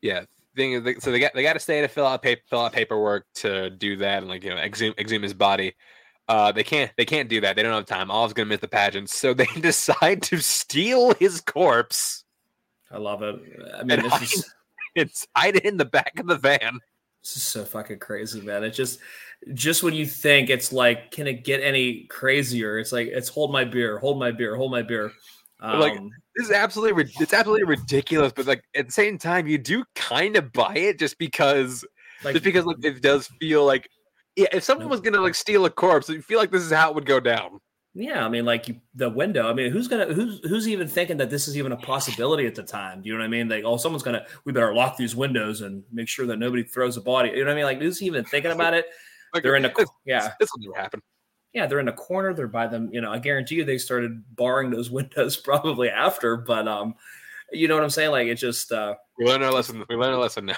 [0.00, 0.24] Yeah,
[0.58, 2.72] thing is, so they got they got to stay to fill out paper, fill out
[2.72, 5.74] paperwork to do that and like you know exhume exhume his body.
[6.28, 7.56] Uh, they can't they can't do that.
[7.56, 8.10] They don't have time.
[8.10, 12.24] Olive's gonna miss the pageant, so they decide to steal his corpse.
[12.90, 13.36] I love it.
[13.78, 14.54] I mean, this hide, is
[14.94, 16.80] it's hide it in the back of the van.
[17.28, 18.64] This is so fucking crazy, man.
[18.64, 19.00] It just
[19.52, 22.78] just when you think it's like, can it get any crazier?
[22.78, 25.12] It's like it's hold my beer, hold my beer, hold my beer.
[25.60, 26.00] Um, like
[26.36, 30.36] this is absolutely it's absolutely ridiculous, but like at the same time, you do kind
[30.36, 31.84] of buy it just because
[32.24, 33.90] like, just because like it does feel like
[34.34, 36.88] yeah, if someone was gonna like steal a corpse, you feel like this is how
[36.88, 37.60] it would go down.
[37.98, 39.50] Yeah, I mean, like you, the window.
[39.50, 42.54] I mean, who's gonna who's who's even thinking that this is even a possibility at
[42.54, 43.02] the time?
[43.02, 43.48] Do you know what I mean?
[43.48, 46.96] Like, oh, someone's gonna we better lock these windows and make sure that nobody throws
[46.96, 47.30] a body.
[47.30, 47.64] You know what I mean?
[47.64, 48.86] Like, who's even thinking about it?
[49.34, 50.32] Like, They're in the yeah.
[50.40, 51.02] This will never happen
[51.52, 52.34] yeah, they're in a corner.
[52.34, 52.90] They're by them.
[52.92, 56.36] You know, I guarantee you they started barring those windows probably after.
[56.36, 56.94] But um,
[57.52, 58.10] you know what I'm saying?
[58.10, 59.84] Like it just uh, we learned our lesson.
[59.88, 60.56] We learned our lesson now.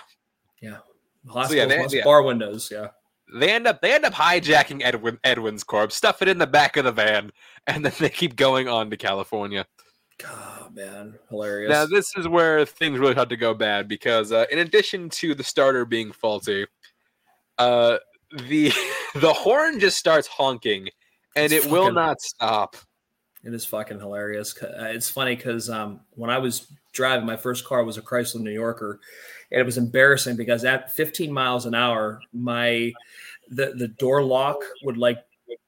[0.60, 0.78] Yeah,
[1.26, 2.04] hospital so yeah, they, yeah.
[2.04, 2.68] bar windows.
[2.70, 2.88] Yeah.
[3.32, 6.76] They end up they end up hijacking Edwin Edwin's corpse, stuff it in the back
[6.76, 7.30] of the van,
[7.66, 9.66] and then they keep going on to California.
[10.26, 11.70] Oh man, hilarious.
[11.70, 15.34] Now this is where things really start to go bad because uh, in addition to
[15.34, 16.66] the starter being faulty,
[17.58, 17.98] uh,
[18.48, 18.72] the
[19.14, 20.88] the horn just starts honking,
[21.36, 22.76] and it's it fucking, will not stop.
[23.44, 24.60] It is fucking hilarious.
[24.62, 28.40] Uh, it's funny because um, when I was driving, my first car was a Chrysler
[28.40, 29.00] New Yorker,
[29.50, 32.92] and it was embarrassing because at 15 miles an hour, my
[33.48, 35.18] the the door lock would like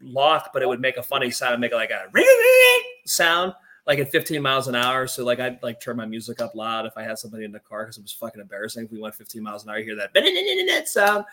[0.00, 3.54] lock, but it would make a funny sound, make like a ring sound
[3.86, 5.06] like at 15 miles an hour.
[5.06, 7.60] So like I'd like turn my music up loud if I had somebody in the
[7.60, 8.84] car because it was fucking embarrassing.
[8.84, 11.24] If we went 15 miles an hour, you hear that sound.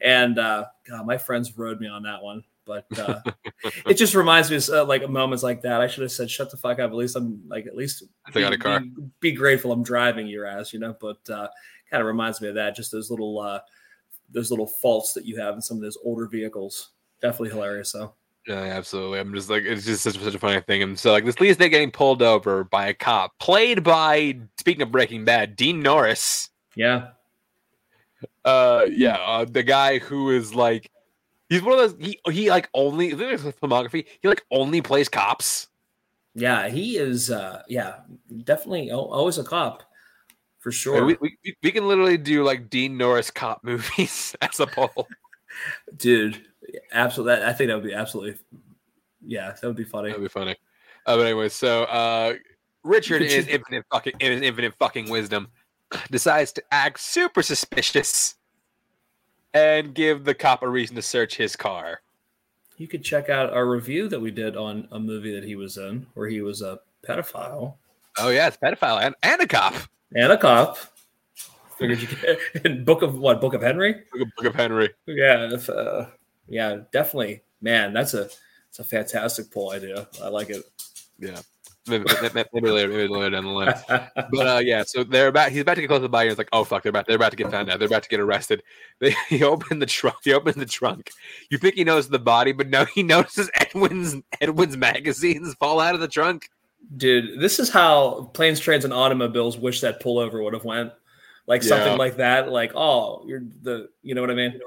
[0.00, 2.42] And uh, God, my friends rode me on that one.
[2.64, 3.20] But uh,
[3.86, 5.80] it just reminds me of uh, like moments like that.
[5.80, 8.40] I should have said, "Shut the fuck up." At least I'm like, at least be,
[8.40, 8.80] got a car.
[8.80, 8.90] Be,
[9.20, 10.94] be, grateful I'm driving your ass, you know.
[11.00, 11.48] But uh,
[11.90, 12.76] kind of reminds me of that.
[12.76, 13.60] Just those little, uh,
[14.30, 16.90] those little faults that you have in some of those older vehicles.
[17.20, 18.14] Definitely hilarious, though.
[18.46, 19.20] Yeah, absolutely.
[19.20, 20.82] I'm just like it's just such, such a funny thing.
[20.82, 24.82] And so like this leads to getting pulled over by a cop, played by speaking
[24.82, 26.50] of Breaking Bad, Dean Norris.
[26.74, 27.10] Yeah.
[28.44, 30.90] Uh yeah, uh, the guy who is like
[31.52, 35.08] he's one of those he he like only there's his filmography, he like only plays
[35.08, 35.68] cops.
[36.34, 38.00] Yeah, he is uh yeah,
[38.44, 39.82] definitely always a cop.
[40.60, 41.04] For sure.
[41.04, 45.08] We, we, we can literally do like Dean Norris cop movies as a poll.
[45.96, 46.40] Dude,
[46.92, 47.44] absolutely.
[47.44, 48.40] I think that would be absolutely.
[49.26, 50.10] Yeah, that would be funny.
[50.10, 50.56] That would be funny.
[51.04, 52.34] Uh, but anyway, so uh,
[52.84, 55.48] Richard is infinite fucking in his infinite fucking wisdom
[56.10, 58.36] decides to act super suspicious
[59.54, 62.00] and give the cop a reason to search his car.
[62.78, 65.76] You could check out our review that we did on a movie that he was
[65.76, 67.74] in, where he was a pedophile.
[68.18, 69.74] Oh yeah, it's pedophile and, and a cop.
[70.14, 70.78] And a cop.
[71.78, 73.40] Figured you could in Book of what?
[73.40, 73.94] Book of Henry.
[74.12, 74.90] Book of, Book of Henry.
[75.06, 76.06] Yeah, if, uh,
[76.48, 77.42] yeah, definitely.
[77.60, 78.28] Man, that's a
[78.68, 80.08] it's a fantastic poll idea.
[80.22, 80.62] I like it.
[81.18, 81.40] Yeah.
[81.88, 82.04] Maybe,
[82.52, 83.74] maybe, later, maybe later down the line.
[84.32, 85.50] But uh, yeah, so they're about.
[85.50, 86.28] He's about to get close to the body.
[86.28, 87.06] He's like, "Oh fuck, they're about.
[87.06, 87.80] They're about to get found out.
[87.80, 88.62] They're about to get arrested."
[89.00, 90.18] They, he opened the trunk.
[90.22, 91.10] He opened the trunk.
[91.50, 95.96] You think he knows the body, but no, he notices Edwin's Edwin's magazines fall out
[95.96, 96.48] of the trunk.
[96.96, 100.92] Dude, this is how planes, trains, and automobiles wish that pullover would have went.
[101.48, 102.48] Like something like that.
[102.48, 103.88] Like, oh, you're the.
[104.02, 104.60] You know what I mean?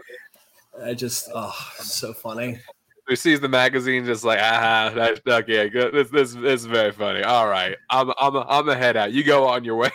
[0.84, 2.60] I just oh, so funny.
[3.08, 5.70] He sees the magazine, just like ah, that's okay.
[5.70, 5.94] Good.
[5.94, 7.24] This, this, this is very funny.
[7.24, 9.12] All right, I'm, I'm, I'm a head out.
[9.12, 9.92] You go on your way.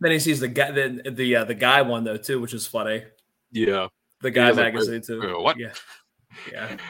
[0.00, 2.66] Then he sees the guy, the the, uh, the guy one though too, which is
[2.66, 3.04] funny.
[3.52, 3.88] Yeah,
[4.22, 5.40] the guy magazine like, too.
[5.40, 5.58] What?
[5.58, 5.72] Yeah,
[6.50, 6.76] yeah.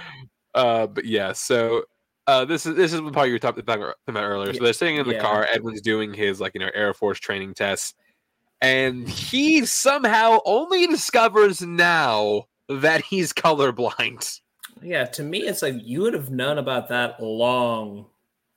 [0.54, 1.84] Uh, but yeah, so
[2.26, 4.52] uh, this is this is the part you were talking about earlier.
[4.52, 5.20] So they're sitting in the yeah.
[5.20, 5.46] car.
[5.50, 7.94] Edwin's doing his like you know Air Force training tests,
[8.60, 14.40] and he somehow only discovers now that he's colorblind.
[14.82, 18.06] Yeah, to me, it's like you would have known about that long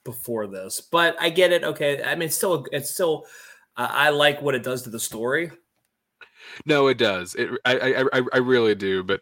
[0.03, 1.63] before this, but I get it.
[1.63, 3.25] Okay, I mean, it's still, it's still,
[3.77, 5.51] uh, I like what it does to the story.
[6.65, 7.35] No, it does.
[7.35, 9.03] It, I, I, I really do.
[9.03, 9.21] But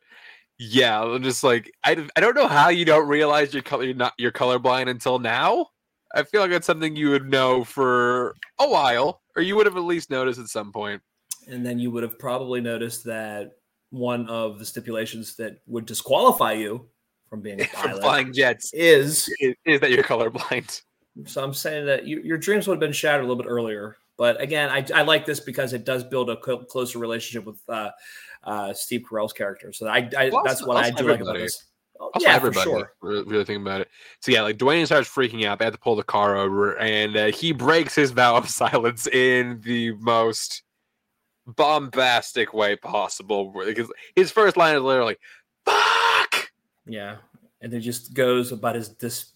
[0.58, 3.94] yeah, I'm just like, I, I don't know how you don't realize you're color, you're
[3.94, 5.68] not, you're colorblind until now.
[6.16, 9.78] I feel like it's something you would know for a while, or you would have
[9.78, 11.02] at least noticed at some point.
[11.48, 13.52] And then you would have probably noticed that
[13.92, 16.88] one of the stipulations that would disqualify you
[17.30, 20.82] from being a pilot from flying jets is, is, is that you're colorblind.
[21.26, 23.98] So I'm saying that you, your dreams would have been shattered a little bit earlier.
[24.18, 27.92] But again, I, I like this because it does build a closer relationship with uh,
[28.44, 29.72] uh, Steve Carell's character.
[29.72, 31.66] So I, I well, that's what I do like about this.
[32.02, 32.64] Oh, yeah, everybody.
[32.64, 32.94] Sure.
[33.02, 33.90] Really think about it.
[34.22, 35.60] So yeah, like Dwayne starts freaking out.
[35.60, 39.08] They have to pull the car over, and uh, he breaks his vow of silence
[39.08, 40.64] in the most
[41.56, 43.54] bombastic way possible.
[43.66, 45.18] Because his first line is literally
[45.66, 46.52] "fuck."
[46.86, 47.18] Yeah,
[47.62, 49.34] and then just goes about his dis-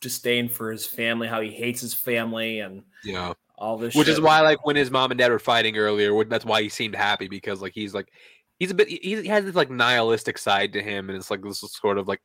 [0.00, 3.94] disdain for his family, how he hates his family, and yeah, all this.
[3.94, 4.14] Which shit.
[4.14, 6.94] is why, like, when his mom and dad were fighting earlier, that's why he seemed
[6.94, 8.10] happy because, like, he's like,
[8.58, 11.62] he's a bit, he has this like nihilistic side to him, and it's like this
[11.62, 12.20] is sort of like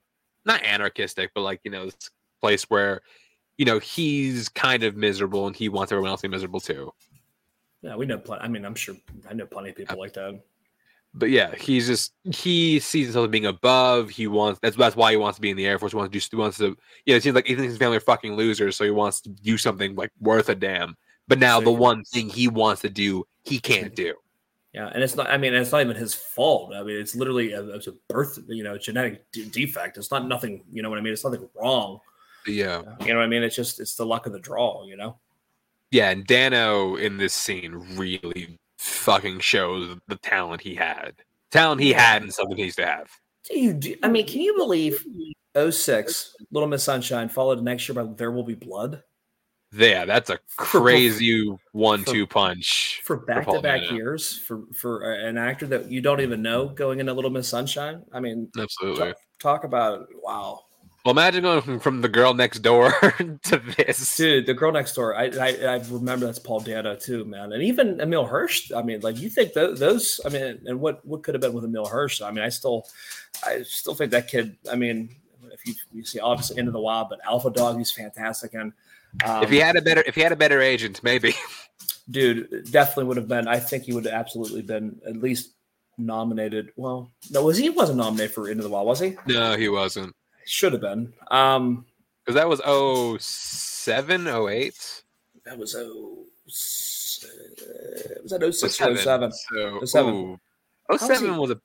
[0.45, 2.09] not anarchistic, but like you know, this
[2.41, 3.01] place where
[3.57, 6.91] you know he's kind of miserable and he wants everyone else to be miserable too.
[7.85, 8.43] Yeah, we know plenty.
[8.43, 8.95] I mean, I'm sure
[9.29, 10.41] I know plenty of people like that.
[11.13, 14.09] But yeah, he's just he sees himself being above.
[14.09, 15.91] He wants that's that's why he wants to be in the Air Force.
[15.91, 16.65] He wants to do he wants to
[17.05, 19.21] you know it seems like he thinks his family are fucking losers, so he wants
[19.21, 20.97] to do something like worth a damn.
[21.27, 24.15] But now the one thing he wants to do, he can't do.
[24.73, 25.29] Yeah, and it's not.
[25.29, 26.73] I mean, it's not even his fault.
[26.73, 29.97] I mean, it's literally a, it's a birth, you know, genetic d- defect.
[29.97, 30.63] It's not nothing.
[30.71, 31.13] You know what I mean?
[31.13, 31.99] It's nothing wrong.
[32.47, 32.81] Yeah.
[33.01, 33.43] You know what I mean?
[33.43, 34.85] It's just it's the luck of the draw.
[34.85, 35.17] You know.
[35.91, 41.13] Yeah, and Dano in this scene really fucking shows the talent he had.
[41.51, 43.09] Talent he had and something he needs to have.
[43.49, 45.05] Dude, I mean, can you believe
[45.57, 49.03] 06, Little Miss Sunshine, followed next year by There Will Be Blood?
[49.71, 56.01] Yeah, that's a crazy one-two punch for back-to-back years for for an actor that you
[56.01, 58.03] don't even know going into Little Miss Sunshine.
[58.11, 59.07] I mean, absolutely.
[59.07, 60.61] Talk, talk about wow.
[61.05, 62.91] Well, imagine going from, the girl next door
[63.43, 64.47] to this, dude.
[64.47, 65.15] The girl next door.
[65.15, 68.71] I, I, I remember that's Paul Dano too, man, and even Emile Hirsch.
[68.75, 71.53] I mean, like you think those, those I mean, and what what could have been
[71.53, 72.23] with Emile Hirsch?
[72.23, 72.87] I mean, I still,
[73.45, 74.57] I still think that kid.
[74.71, 75.15] I mean,
[75.53, 78.73] if you, you see obviously Into the Wild, but Alpha Dog, he's fantastic, and
[79.23, 81.35] um, if he had a better, if he had a better agent, maybe.
[82.09, 83.47] Dude, definitely would have been.
[83.47, 85.53] I think he would have absolutely been at least
[85.99, 86.71] nominated.
[86.75, 87.69] Well, no, was he?
[87.69, 89.15] wasn't nominated for Into the Wild, was he?
[89.27, 90.15] No, he wasn't.
[90.45, 91.13] Should have been.
[91.29, 91.85] Um,
[92.25, 95.03] because that was 07, 08?
[95.45, 99.31] That was oh, was that 06 or 07?
[99.31, 100.39] So, 07.
[100.97, 101.59] 07 was a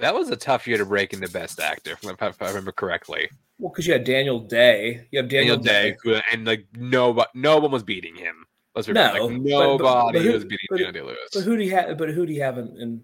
[0.00, 2.72] that was a tough year to break into Best Actor, if I, if I remember
[2.72, 3.28] correctly.
[3.58, 7.28] Well, because you had Daniel Day, you have Daniel, Daniel Day, Day, and like nobody,
[7.34, 8.44] no one was beating him.
[8.74, 11.30] Let's remember, no, like, nobody but, but who, was beating Daniel Day Lewis.
[11.32, 11.96] But who do you have?
[11.96, 12.76] But who do you have in?
[12.78, 13.02] in...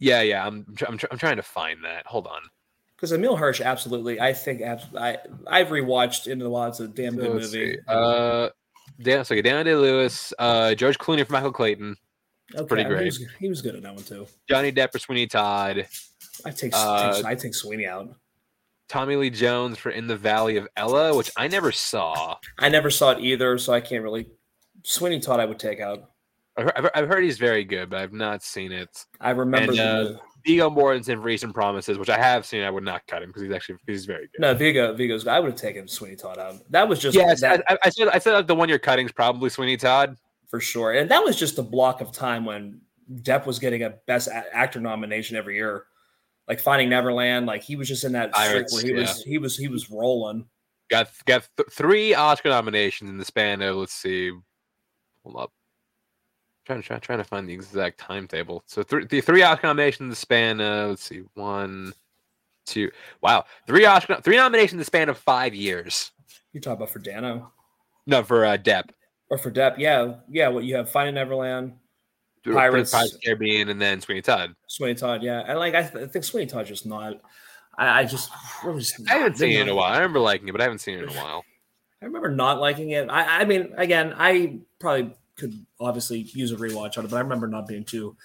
[0.00, 2.06] Yeah, yeah, I'm, I'm, I'm trying to find that.
[2.06, 2.42] Hold on.
[3.04, 6.70] Because Emile Hirsch, absolutely, I think I I've rewatched Into the Wild.
[6.70, 7.74] It's a damn good movie.
[7.74, 7.78] See.
[7.86, 8.48] Uh,
[8.98, 11.96] Dan, so Daniel Day Lewis, uh, George Clooney for Michael Clayton.
[12.54, 13.00] Okay, pretty great.
[13.00, 14.26] He was, he was, good at that one too.
[14.48, 15.86] Johnny Depp for Sweeney Todd.
[16.46, 18.08] I take, uh, I take Sweeney out.
[18.88, 22.36] Tommy Lee Jones for In the Valley of Ella, which I never saw.
[22.58, 24.30] I never saw it either, so I can't really.
[24.82, 26.04] Sweeney Todd, I would take out.
[26.56, 28.88] I've, I've heard he's very good, but I've not seen it.
[29.20, 30.12] I remember and, uh,
[30.44, 30.52] the...
[30.52, 32.62] Viggo Mortensen for Eastern Promises, which I have seen.
[32.62, 34.40] I would not cut him because he's actually he's very good.
[34.40, 35.26] No, Viggo, Viggo's.
[35.26, 36.56] I would have taken Sweeney Todd out.
[36.70, 37.34] That was just yeah.
[37.34, 40.16] That, I, I, said I said like the one you're cutting is probably Sweeney Todd
[40.48, 42.80] for sure, and that was just a block of time when
[43.12, 45.86] Depp was getting a Best Actor nomination every year
[46.48, 47.46] like Finding Neverland.
[47.46, 49.00] Like he was just in that Pirates, where he yeah.
[49.00, 50.46] was he was he was rolling.
[50.90, 54.30] Got got th- three Oscar nominations in the span of let's see,
[55.22, 55.52] hold up.
[56.64, 58.62] Trying to try, trying to find the exact timetable.
[58.66, 61.92] So three the three Oscar nominations span of let's see one,
[62.66, 62.90] two.
[63.20, 66.12] Wow, three Oscar three nominations in the span of five years.
[66.52, 67.52] You talk about for Dano?
[68.06, 68.90] No, for uh, Depp.
[69.30, 70.48] Or for Depp, yeah, yeah.
[70.48, 71.74] What you have Finding Neverland,
[72.44, 74.54] Pirates, Pirates Caribbean, and then Sweeney Todd.
[74.66, 77.20] Sweeney Todd, yeah, and like I, th- I think Sweeney Todd just not.
[77.76, 78.30] I, I just
[78.64, 79.92] really just I haven't seen it in a while.
[79.92, 81.44] I remember liking it, but I haven't seen it in a while.
[82.02, 83.08] I remember not liking it.
[83.08, 87.20] I, I mean, again, I probably could obviously use a rewatch on it, but I
[87.20, 88.16] remember not being too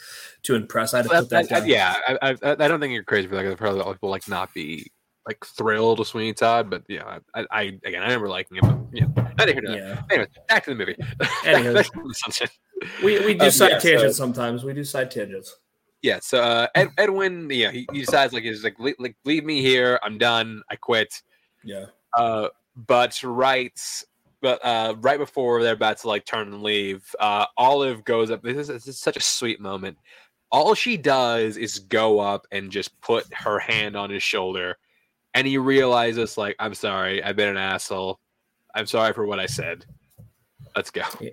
[0.44, 0.94] too impressed.
[0.94, 1.68] I had to put that down.
[1.68, 3.44] yeah, I, I, I, don't think you're crazy for that.
[3.44, 4.92] Because probably a lot of people like not be
[5.28, 8.62] like thrilled with Sweeney Todd, but yeah, I, I again I remember liking it.
[8.62, 9.06] But yeah,
[9.38, 9.62] not here.
[9.64, 10.02] Yeah.
[10.10, 10.96] Anyway, back to the movie.
[13.04, 14.64] we we do um, side yeah, tangents so, sometimes.
[14.64, 15.58] We do side tangents.
[16.02, 16.20] Yeah.
[16.22, 20.00] So uh, Ed, Edwin, yeah, he, he decides like he's like, like leave me here.
[20.04, 20.62] I'm done.
[20.70, 21.14] I quit.
[21.64, 21.86] Yeah.
[22.18, 23.78] Uh, but right,
[24.42, 28.42] but uh, right before they're about to like turn and leave, uh, Olive goes up.
[28.42, 29.98] This is, this is such a sweet moment.
[30.52, 34.78] All she does is go up and just put her hand on his shoulder,
[35.34, 38.20] and he realizes like, I'm sorry, I've been an asshole.
[38.74, 39.86] I'm sorry for what I said.
[40.76, 41.04] Let's go.
[41.20, 41.30] Yeah.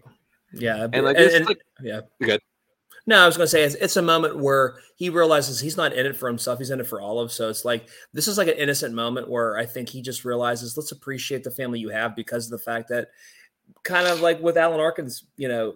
[0.52, 2.40] Yeah, and like, and, and, like yeah, good.
[3.08, 6.06] No, I was gonna say it's, it's, a moment where he realizes he's not in
[6.06, 7.30] it for himself; he's in it for Olive.
[7.30, 10.76] So it's like this is like an innocent moment where I think he just realizes
[10.76, 13.08] let's appreciate the family you have because of the fact that,
[13.84, 15.74] kind of like with Alan Arkin's, you know,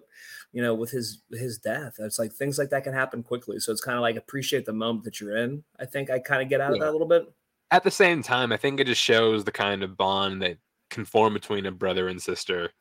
[0.51, 3.59] you know, with his his death, it's like things like that can happen quickly.
[3.59, 5.63] So it's kind of like appreciate the moment that you're in.
[5.79, 6.75] I think I kind of get out yeah.
[6.75, 7.31] of that a little bit.
[7.71, 10.57] At the same time, I think it just shows the kind of bond that
[10.89, 12.73] can form between a brother and sister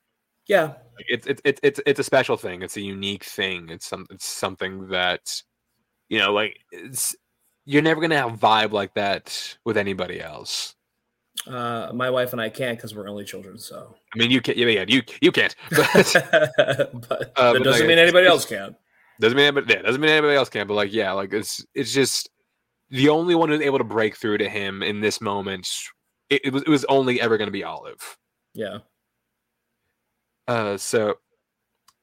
[0.51, 0.72] yeah,
[1.07, 2.62] it's it's it's it's it's a special thing.
[2.62, 3.68] It's a unique thing.
[3.68, 5.40] It's some it's something that
[6.09, 7.14] you know, like it's
[7.66, 10.74] you're never gonna have a vibe like that with anybody else.
[11.46, 13.59] Uh, my wife and I can't because we're only children.
[13.59, 14.59] So I mean, you can't.
[14.59, 15.55] Yeah, yeah you you can't.
[15.70, 15.94] But,
[17.09, 18.74] but uh, that doesn't like, mean anybody else can.
[19.20, 19.72] Doesn't mean anybody.
[19.72, 20.66] Yeah, doesn't mean anybody else can.
[20.66, 22.28] But like, yeah, like it's it's just
[22.90, 25.70] the only one who's able to break through to him in this moment.
[26.28, 28.18] It, it was it was only ever going to be Olive.
[28.53, 28.78] Yeah.
[30.51, 31.18] Uh, so,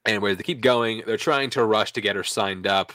[0.06, 1.04] anyways, they keep going.
[1.06, 2.94] They're trying to rush to get her signed up.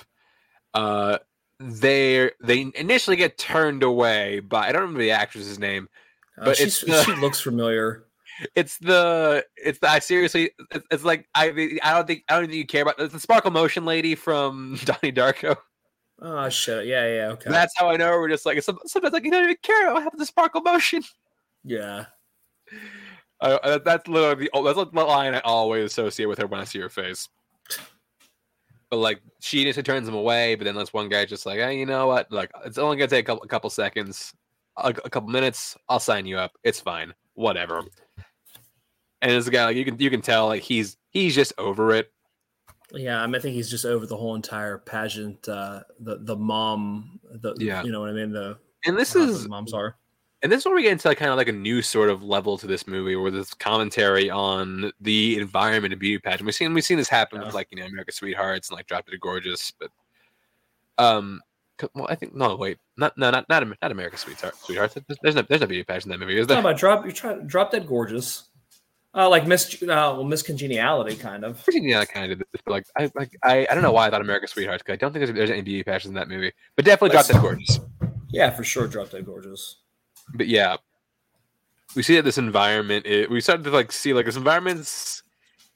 [0.72, 1.18] Uh,
[1.60, 5.90] they they initially get turned away by I don't remember the actress's name,
[6.38, 8.04] uh, but the, she looks familiar.
[8.56, 12.44] It's the it's the I seriously it's, it's, like I I don't think I don't
[12.44, 15.54] think you care about it's the Sparkle Motion lady from Donnie Darko.
[16.20, 16.86] Oh shit!
[16.86, 17.50] Yeah, yeah, okay.
[17.50, 20.18] That's how I know we're just like sometimes like you don't even care about having
[20.18, 21.02] the Sparkle Motion.
[21.62, 22.06] Yeah.
[23.42, 26.78] Uh, that's literally the that's the line I always associate with her when I see
[26.78, 27.28] her face.
[28.88, 31.76] But like she initially turns him away, but then this one guy just like, hey,
[31.76, 32.30] you know what?
[32.30, 34.32] Like it's only gonna take a couple, a couple seconds,
[34.76, 35.76] a, a couple minutes.
[35.88, 36.52] I'll sign you up.
[36.62, 37.14] It's fine.
[37.34, 37.82] Whatever.
[39.22, 42.12] and this guy like you can you can tell like he's he's just over it.
[42.94, 45.48] Yeah, I, mean, I think he's just over the whole entire pageant.
[45.48, 48.30] Uh, the the mom, the yeah, you know what I mean.
[48.30, 49.96] The and this is moms are.
[50.42, 52.24] And this is where we get into like, kind of like a new sort of
[52.24, 56.46] level to this movie, where this commentary on the environment of beauty pageant.
[56.46, 57.46] We've seen we've seen this happen yeah.
[57.46, 59.90] with like you know America's Sweethearts and like Drop Dead Gorgeous, but
[60.98, 61.40] um,
[61.94, 64.96] well, I think no, wait, not no, not not, not America's Sweetheart, Sweethearts.
[65.22, 66.58] There's no there's no beauty pageant in that movie, is there?
[66.58, 68.48] about drop you try Drop Dead Gorgeous.
[69.14, 71.62] Uh, like Miss, uh, well, Miss Congeniality, kind of.
[71.70, 72.42] Yeah, kind of.
[72.66, 75.12] Like, I, like, I, I don't know why I thought America's Sweethearts because I don't
[75.12, 77.78] think there's, there's any beauty pageants in that movie, but definitely Drop Dead Gorgeous.
[78.30, 79.81] Yeah, for sure, Drop Dead Gorgeous.
[80.34, 80.76] But yeah,
[81.94, 83.06] we see that this environment.
[83.06, 85.22] It, we started to like see like this environment's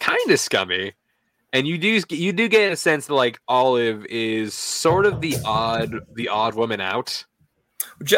[0.01, 0.93] kind of scummy,
[1.53, 5.37] and you do you do get a sense that like Olive is sort of the
[5.45, 7.25] odd the odd woman out.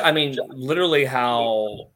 [0.03, 1.91] I mean, literally, how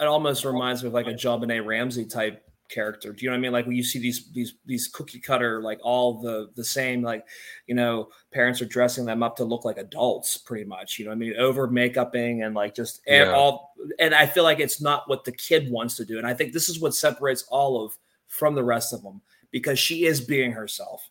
[0.00, 3.12] it almost reminds me of like a JonBenét Ramsey type character.
[3.12, 3.52] Do you know what I mean?
[3.52, 7.26] Like when you see these these these cookie cutter, like all the the same, like
[7.66, 10.98] you know, parents are dressing them up to look like adults, pretty much.
[10.98, 13.34] You know, I mean, over makeuping and like just and yeah.
[13.34, 13.74] all.
[13.98, 16.52] And I feel like it's not what the kid wants to do, and I think
[16.52, 17.96] this is what separates Olive
[18.26, 21.08] from the rest of them because she is being herself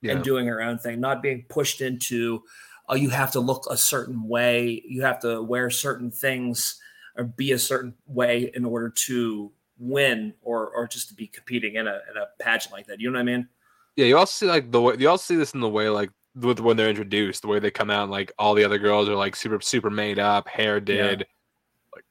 [0.00, 0.12] yeah.
[0.12, 2.42] and doing her own thing, not being pushed into.
[2.86, 4.82] Oh, you have to look a certain way.
[4.86, 6.78] You have to wear certain things
[7.16, 11.74] or be a certain way in order to win or or just to be competing
[11.74, 13.00] in a in a pageant like that.
[13.00, 13.48] You know what I mean?
[13.96, 16.10] Yeah, you also see like the way you also see this in the way like
[16.34, 19.08] with when they're introduced, the way they come out and like all the other girls
[19.08, 21.26] are like super super made up, hair did, yeah.
[21.94, 22.04] like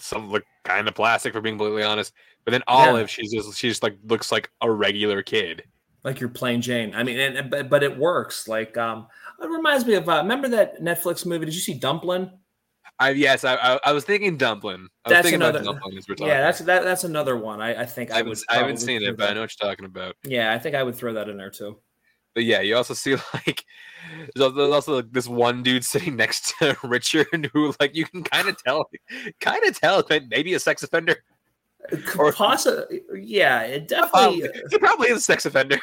[0.00, 2.12] some look kind of plastic for being completely honest.
[2.44, 3.06] But then Olive, yeah.
[3.06, 5.64] she's just she just like looks like a regular kid.
[6.02, 6.94] Like you're plain Jane.
[6.94, 8.46] I mean, and, but, but it works.
[8.46, 9.06] Like um,
[9.40, 11.46] it reminds me of uh, remember that Netflix movie?
[11.46, 12.30] Did you see Dumplin'?
[12.98, 14.88] I yes, I, I, I was thinking dumpling.
[15.04, 15.62] I that's another.
[16.18, 17.60] yeah, that's that, that's another one.
[17.60, 18.38] I, I think I, I would.
[18.48, 20.14] I haven't seen it, but I know what you're talking about.
[20.24, 21.78] Yeah, I think I would throw that in there too.
[22.34, 23.64] But yeah, you also see like
[24.34, 28.48] there's also like, this one dude sitting next to Richard who like you can kind
[28.48, 28.88] of tell,
[29.40, 31.16] kind of tell that maybe a sex offender.
[32.16, 34.48] Or possibly, yeah, it definitely.
[34.48, 35.78] Uh, he probably is a sex offender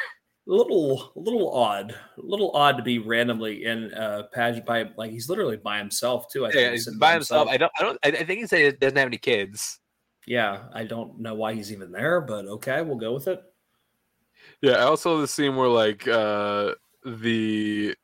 [0.54, 5.12] little a little odd a little odd to be randomly in a pageant by like
[5.12, 7.50] he's literally by himself too i think yeah, by himself.
[7.50, 7.50] himself.
[7.50, 9.80] i don't i don't i think he said he doesn't have any kids
[10.28, 13.42] yeah i don't know why he's even there but okay we'll go with it
[14.62, 16.74] yeah i also the scene where like uh
[17.06, 17.96] the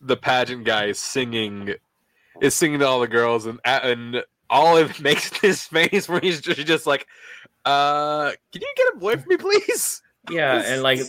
[0.00, 1.74] the pageant guy is singing
[2.40, 6.66] is singing to all the girls and and olive makes this face where he's just,
[6.66, 7.06] just like
[7.64, 11.00] uh can you get a boy for me please yeah, and like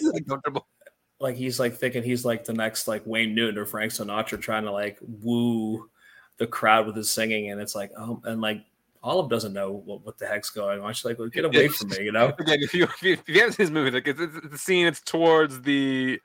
[1.20, 4.64] like he's like thinking he's like the next like Wayne Newton or Frank Sinatra trying
[4.64, 5.90] to like woo
[6.38, 8.64] the crowd with his singing, and it's like oh, and like
[9.04, 10.94] Olive doesn't know what, what the heck's going on.
[10.94, 12.34] She's like, well, get away from me, you know.
[12.40, 14.58] Again, if you if you, if you haven't seen this movie, like it's, it's the
[14.58, 16.20] scene, it's towards the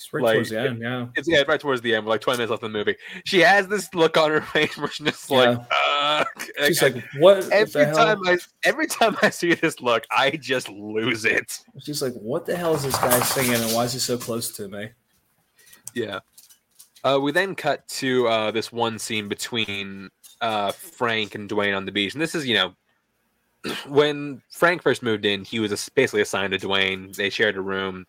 [0.00, 1.06] it's right like, towards the end, yeah.
[1.14, 2.96] It's yeah, right towards the end, like 20 minutes left in the movie.
[3.24, 6.24] She has this look on her face where she's just like, uh,
[6.64, 7.46] she's like, what?
[7.52, 11.62] Every time I every time I see this look, I just lose it.
[11.80, 14.50] She's like, what the hell is this guy singing, and why is he so close
[14.56, 14.88] to me?
[15.92, 16.20] Yeah.
[17.04, 20.08] Uh, we then cut to uh, this one scene between
[20.40, 22.74] uh, Frank and Dwayne on the beach, and this is you know
[23.86, 27.14] when Frank first moved in, he was basically assigned to Dwayne.
[27.14, 28.06] They shared a room.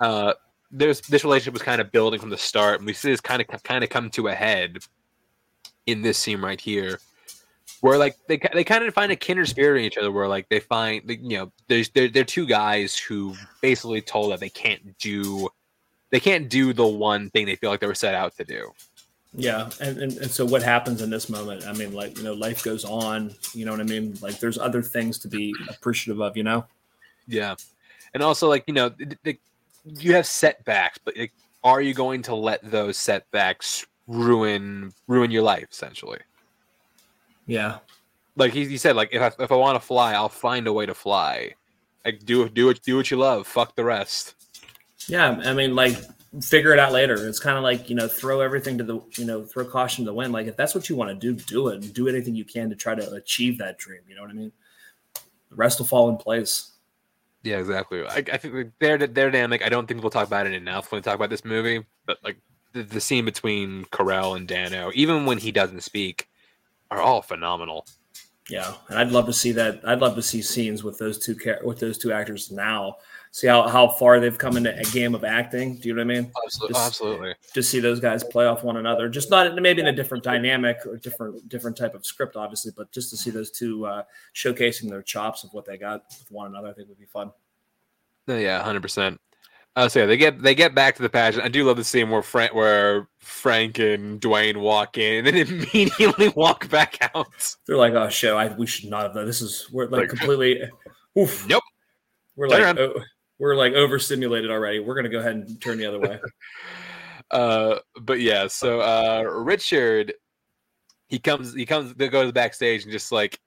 [0.00, 0.34] Uh,
[0.70, 3.40] there's this relationship was kind of building from the start, and we see this kind
[3.40, 4.78] of kind of come to a head
[5.86, 7.00] in this scene right here,
[7.80, 10.48] where like they they kind of find a kindred spirit in each other, where like
[10.48, 14.98] they find you know there's they're, they're two guys who basically told that they can't
[14.98, 15.48] do
[16.10, 18.72] they can't do the one thing they feel like they were set out to do.
[19.34, 21.66] Yeah, and, and and so what happens in this moment?
[21.66, 23.34] I mean, like you know, life goes on.
[23.52, 24.16] You know what I mean?
[24.22, 26.36] Like there's other things to be appreciative of.
[26.36, 26.64] You know?
[27.26, 27.54] Yeah,
[28.14, 29.38] and also like you know the,
[29.98, 31.32] you have setbacks, but like,
[31.64, 36.20] are you going to let those setbacks ruin ruin your life essentially?
[37.46, 37.78] Yeah.
[38.36, 40.72] Like he, he said, like if I if I want to fly, I'll find a
[40.72, 41.54] way to fly.
[42.04, 43.46] Like do do it do what you love.
[43.46, 44.34] Fuck the rest.
[45.08, 45.96] Yeah, I mean, like
[46.42, 47.28] figure it out later.
[47.28, 50.10] It's kind of like you know, throw everything to the you know, throw caution to
[50.10, 50.32] the wind.
[50.32, 51.92] Like if that's what you want to do, do it.
[51.94, 54.00] Do anything you can to try to achieve that dream.
[54.08, 54.52] You know what I mean?
[55.50, 56.72] The rest will fall in place.
[57.42, 58.04] Yeah, exactly.
[58.04, 59.64] I, I think their dynamic.
[59.64, 61.84] I don't think we'll talk about it enough when we talk about this movie.
[62.06, 62.36] But like
[62.72, 66.28] the, the scene between Carell and Dano, even when he doesn't speak,
[66.90, 67.86] are all phenomenal.
[68.48, 69.80] Yeah, and I'd love to see that.
[69.86, 72.96] I'd love to see scenes with those two with those two actors now.
[73.30, 75.76] See how, how far they've come into a game of acting.
[75.76, 76.32] Do you know what I mean?
[76.44, 76.74] Absolutely.
[76.74, 77.34] Just, absolutely.
[77.54, 79.08] Just see those guys play off one another.
[79.08, 82.90] Just not maybe in a different dynamic or different different type of script, obviously, but
[82.92, 84.02] just to see those two uh,
[84.34, 87.30] showcasing their chops of what they got with one another, I think would be fun.
[88.26, 89.20] Yeah, hundred percent.
[89.76, 91.44] Uh, so yeah, they get they get back to the pageant.
[91.44, 95.46] I do love the scene where Frank where Frank and Dwayne walk in and then
[95.72, 97.54] immediately walk back out.
[97.66, 99.26] They're like, "Oh shit, I, we should not have done.
[99.26, 100.62] This is we're like, like completely."
[101.16, 101.46] Oof.
[101.48, 101.62] Nope.
[102.34, 103.02] We're like oh,
[103.38, 104.80] we're like overstimulated already.
[104.80, 106.20] We're gonna go ahead and turn the other way.
[107.30, 110.14] uh, but yeah, so uh, Richard,
[111.08, 113.38] he comes he comes goes backstage and just like,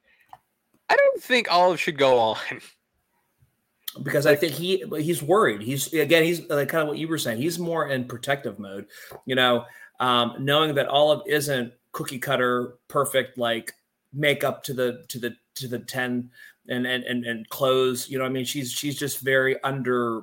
[0.89, 2.37] I don't think Olive should go on.
[4.03, 5.61] because I think he he's worried.
[5.61, 7.41] He's again he's like kind of what you were saying.
[7.41, 8.87] He's more in protective mode,
[9.25, 9.65] you know,
[9.99, 13.73] um, knowing that Olive isn't cookie cutter perfect like
[14.13, 16.29] makeup to the to the to the ten
[16.68, 18.09] and and and, and clothes.
[18.09, 20.22] You know, I mean, she's she's just very under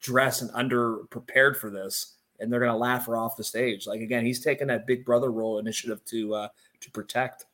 [0.00, 3.86] dressed and under prepared for this, and they're gonna laugh her off the stage.
[3.86, 6.48] Like again, he's taking that big brother role initiative to uh
[6.80, 7.46] to protect.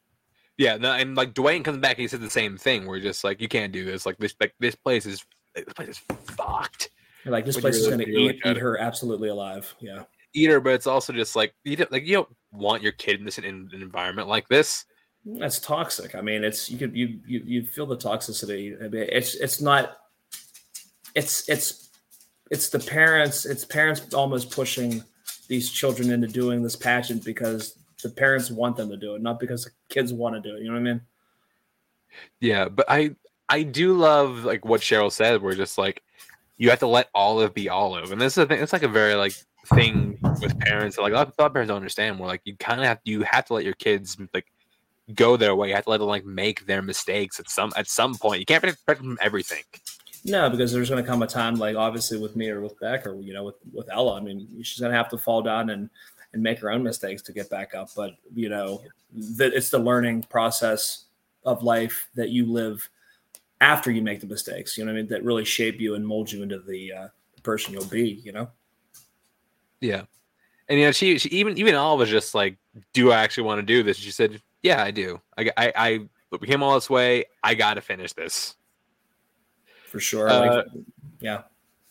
[0.57, 2.87] Yeah, no, and like Dwayne comes back and he said the same thing.
[2.87, 4.05] We're just like, you can't do this.
[4.05, 5.25] Like this, like this place is
[5.55, 6.91] this place is fucked.
[7.25, 9.73] Like this place is going to eat, eat her absolutely alive.
[9.81, 10.05] Yeah,
[10.35, 13.19] eat her, but it's also just like you don't like you don't want your kid
[13.19, 14.85] in this in, in an environment like this.
[15.37, 16.15] That's toxic.
[16.15, 18.83] I mean, it's you could you you you feel the toxicity.
[18.83, 19.99] I mean, it's it's not.
[21.15, 21.91] It's it's
[22.51, 23.45] it's the parents.
[23.45, 25.05] It's parents almost pushing
[25.49, 29.39] these children into doing this pageant because the parents want them to do it, not
[29.39, 30.63] because the kids want to do it.
[30.63, 31.01] You know what I mean?
[32.41, 33.15] Yeah, but I
[33.51, 35.43] I do love like what Cheryl said.
[35.43, 36.03] We're just like
[36.57, 38.63] you have to let Olive be Olive, and this is a thing.
[38.63, 39.35] It's like a very like
[39.75, 40.97] thing with parents.
[40.97, 42.19] Like a lot of parents don't understand.
[42.19, 44.47] We're like you kind of have you have to let your kids like
[45.15, 45.69] go their way.
[45.69, 48.41] You have to let them like make their mistakes at some at some point.
[48.41, 49.63] You can't expect them from everything.
[50.25, 53.07] No, because there's going to come a time, like obviously with me or with Beck
[53.07, 54.17] or you know with with Ella.
[54.17, 55.89] I mean, she's going to have to fall down and
[56.33, 57.89] and make her own mistakes to get back up.
[57.97, 58.83] But you know,
[59.37, 61.05] that it's the learning process
[61.45, 62.89] of life that you live
[63.61, 66.31] after you make the mistakes, you know I mean, that really shape you and mold
[66.31, 67.09] you into the, uh,
[67.43, 68.49] person you'll be, you know?
[69.81, 70.03] Yeah.
[70.69, 72.57] And, you know, she, she even, even all was just like,
[72.93, 73.97] do I actually want to do this?
[73.97, 75.21] She said, yeah, I do.
[75.37, 77.25] I, I, I came all this way.
[77.43, 78.57] I got to finish this.
[79.87, 80.29] For sure.
[80.29, 80.67] Uh, like,
[81.21, 81.43] yeah.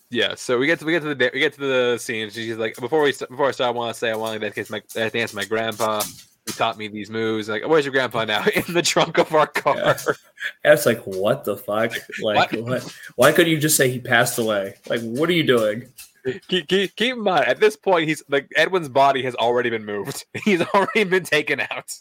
[0.09, 2.29] Yeah, so we get to we get to the we get to the scene.
[2.29, 4.69] She's like, before we before I start, I want to say I want to dedicate
[4.69, 6.01] my dance my grandpa
[6.47, 7.49] who taught me these moves.
[7.49, 8.45] Like, where's your grandpa now?
[8.67, 9.97] In the trunk of our car.
[10.63, 10.73] Yeah.
[10.73, 11.93] It's like, what the fuck?
[12.21, 12.61] Like, what?
[12.61, 12.95] what?
[13.15, 14.75] Why couldn't you just say he passed away?
[14.87, 15.87] Like, what are you doing?
[16.47, 19.83] Keep, keep, keep in mind, at this point, he's like Edwin's body has already been
[19.83, 20.25] moved.
[20.45, 21.91] He's already been taken out.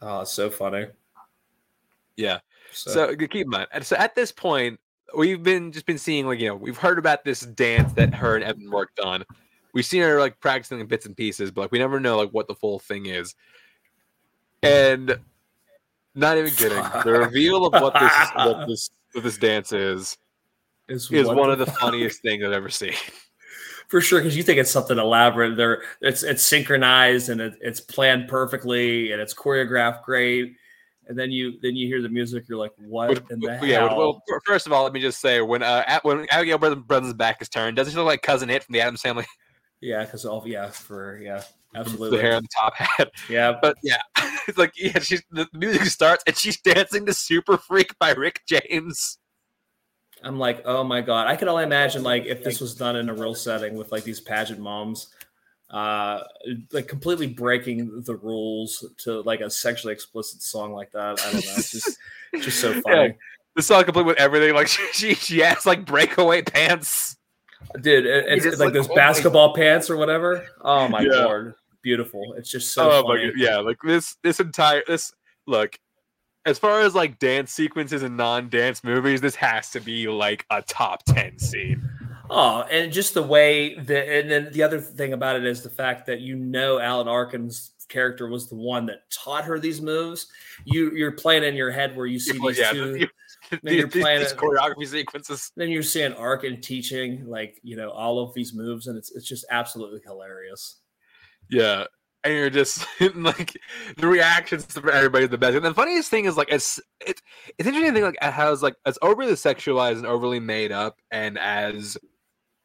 [0.00, 0.86] Oh, it's so funny.
[2.16, 2.40] Yeah.
[2.72, 3.68] So, so keep in mind.
[3.82, 4.78] So at this point,
[5.16, 8.36] we've been just been seeing like you know we've heard about this dance that her
[8.36, 9.24] and Edwin worked on
[9.76, 12.30] we've seen her like practicing in bits and pieces, but like we never know like
[12.30, 13.34] what the full thing is.
[14.62, 15.18] And
[16.14, 20.16] not even kidding, the reveal of what this what this what this dance is
[20.88, 22.94] is, is one of the funniest things I've ever seen.
[23.88, 25.56] For sure, because you think it's something elaborate.
[25.56, 30.56] There, it's it's synchronized and it, it's planned perfectly and it's choreographed great
[31.08, 33.88] and then you then you hear the music, you're like, what Which, in the yeah,
[33.88, 33.96] hell?
[33.96, 37.40] Well, first of all, let me just say when uh at, when Abigail Breslin's back
[37.40, 39.24] is turned, doesn't she look like Cousin Itt from the Addams Family?
[39.82, 41.42] Yeah, because all yeah for yeah
[41.74, 43.10] absolutely the hair on the top hat.
[43.28, 43.98] Yeah, but yeah,
[44.48, 48.40] it's like yeah, she's the music starts and she's dancing to "Super Freak" by Rick
[48.46, 49.18] James.
[50.26, 51.28] I'm like, oh my god!
[51.28, 54.02] I can only imagine like if this was done in a real setting with like
[54.02, 55.08] these pageant moms,
[55.70, 56.20] uh,
[56.72, 61.20] like completely breaking the rules to like a sexually explicit song like that.
[61.24, 61.54] I don't know.
[61.56, 61.98] It's just,
[62.40, 62.96] just so funny.
[62.96, 63.12] Yeah.
[63.54, 64.52] The song complete with everything.
[64.52, 67.16] Like she, she, she has like breakaway pants.
[67.80, 70.44] Dude, it's, it's like, those basketball pants or whatever.
[70.60, 71.24] Oh my yeah.
[71.24, 72.34] lord, beautiful!
[72.36, 72.90] It's just so.
[72.90, 73.26] Oh funny.
[73.26, 75.12] my god, yeah, like this this entire this
[75.46, 75.78] look.
[76.46, 80.62] As far as like dance sequences and non-dance movies, this has to be like a
[80.62, 81.86] top ten scene.
[82.30, 85.70] Oh, and just the way that, and then the other thing about it is the
[85.70, 90.26] fact that you know Alan Arkin's character was the one that taught her these moves.
[90.64, 93.08] You you're playing in your head where you see these yeah, two
[93.50, 95.52] then these, you're playing these, choreography sequences.
[95.56, 99.26] Then you're seeing Arkin teaching like you know all of these moves, and it's it's
[99.26, 100.80] just absolutely hilarious.
[101.50, 101.84] Yeah,
[102.26, 103.56] and you're just like
[103.96, 105.54] the reactions from everybody the best.
[105.56, 107.22] And the funniest thing is like it's it's
[107.56, 111.38] it's interesting thing like how it's like as overly sexualized and overly made up, and
[111.38, 111.96] as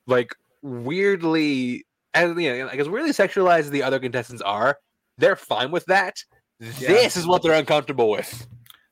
[0.07, 4.77] like weirdly as you know, like as weirdly sexualized as the other contestants are,
[5.17, 6.17] they're fine with that.
[6.59, 6.89] Yeah.
[6.89, 8.47] This is what they're uncomfortable with.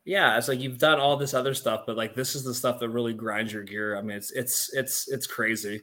[0.05, 2.79] Yeah, it's like you've done all this other stuff, but like this is the stuff
[2.79, 3.97] that really grinds your gear.
[3.97, 5.81] I mean, it's it's it's it's crazy.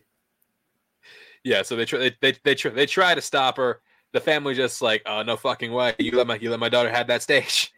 [1.45, 3.80] Yeah, so they try they they they try, they try to stop her.
[4.16, 5.94] The family just like, oh no fucking way!
[5.98, 7.70] You let my you let my daughter have that stage.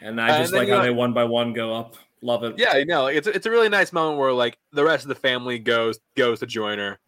[0.00, 1.96] And I just like how they one by one go up.
[2.22, 2.54] Love it.
[2.56, 5.14] Yeah, you know, it's it's a really nice moment where like the rest of the
[5.14, 6.98] family goes goes to join her,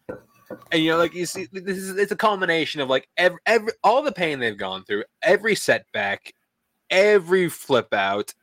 [0.71, 3.71] and you know, like you see, this is it's a culmination of like every every
[3.83, 6.33] all the pain they've gone through, every setback,
[6.91, 8.35] every flip out,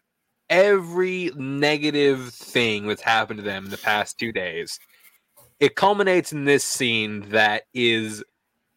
[0.51, 4.80] every negative thing that's happened to them in the past two days.
[5.61, 8.24] It culminates in this scene that is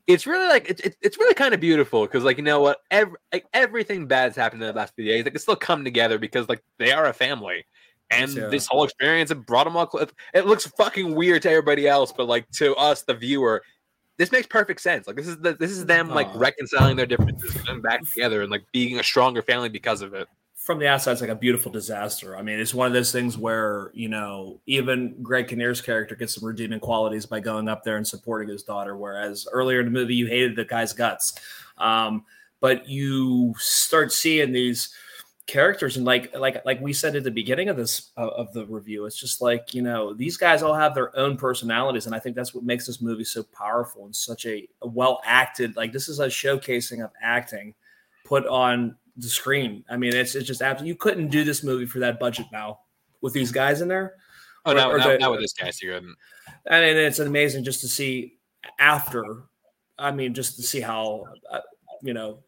[0.07, 2.79] it's really like it's it's really kind of beautiful because like you know what?
[2.89, 6.17] Every like everything bad's happened in the last few days like it's still come together
[6.17, 7.65] because like they are a family.
[8.09, 8.47] And yeah.
[8.47, 9.89] this whole experience it brought them all
[10.33, 13.61] it looks fucking weird to everybody else but like to us the viewer
[14.17, 15.05] this makes perfect sense.
[15.05, 18.49] Like this is the, this is them like reconciling their differences and back together and
[18.49, 20.27] like being a stronger family because of it
[20.67, 22.35] from the outside, it's like a beautiful disaster.
[22.35, 26.35] I mean, it's one of those things where you know even Greg Kinnear's character gets
[26.35, 29.91] some redeeming qualities by going up there and supporting his daughter, whereas earlier in the
[29.91, 31.39] movie you hated the guy's guts.
[31.77, 32.25] Um,
[32.59, 34.93] but you start seeing these
[35.45, 38.65] characters and like like like we said at the beginning of this uh, of the
[38.65, 42.19] review it's just like you know these guys all have their own personalities and i
[42.19, 45.93] think that's what makes this movie so powerful and such a, a well acted like
[45.93, 47.73] this is a showcasing of acting
[48.25, 49.83] put on the screen.
[49.89, 50.89] I mean, it's it's just absolutely.
[50.89, 52.79] You couldn't do this movie for that budget now
[53.21, 54.15] with these guys in there.
[54.65, 56.15] Oh, no, not, not with this cast, you couldn't.
[56.65, 58.37] And, and it's amazing just to see
[58.79, 59.43] after.
[59.97, 61.61] I mean, just to see how uh,
[62.01, 62.39] you know,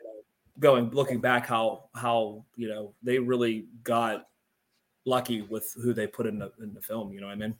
[0.60, 4.28] going looking back, how how you know they really got
[5.06, 7.12] lucky with who they put in the in the film.
[7.12, 7.56] You know what I mean?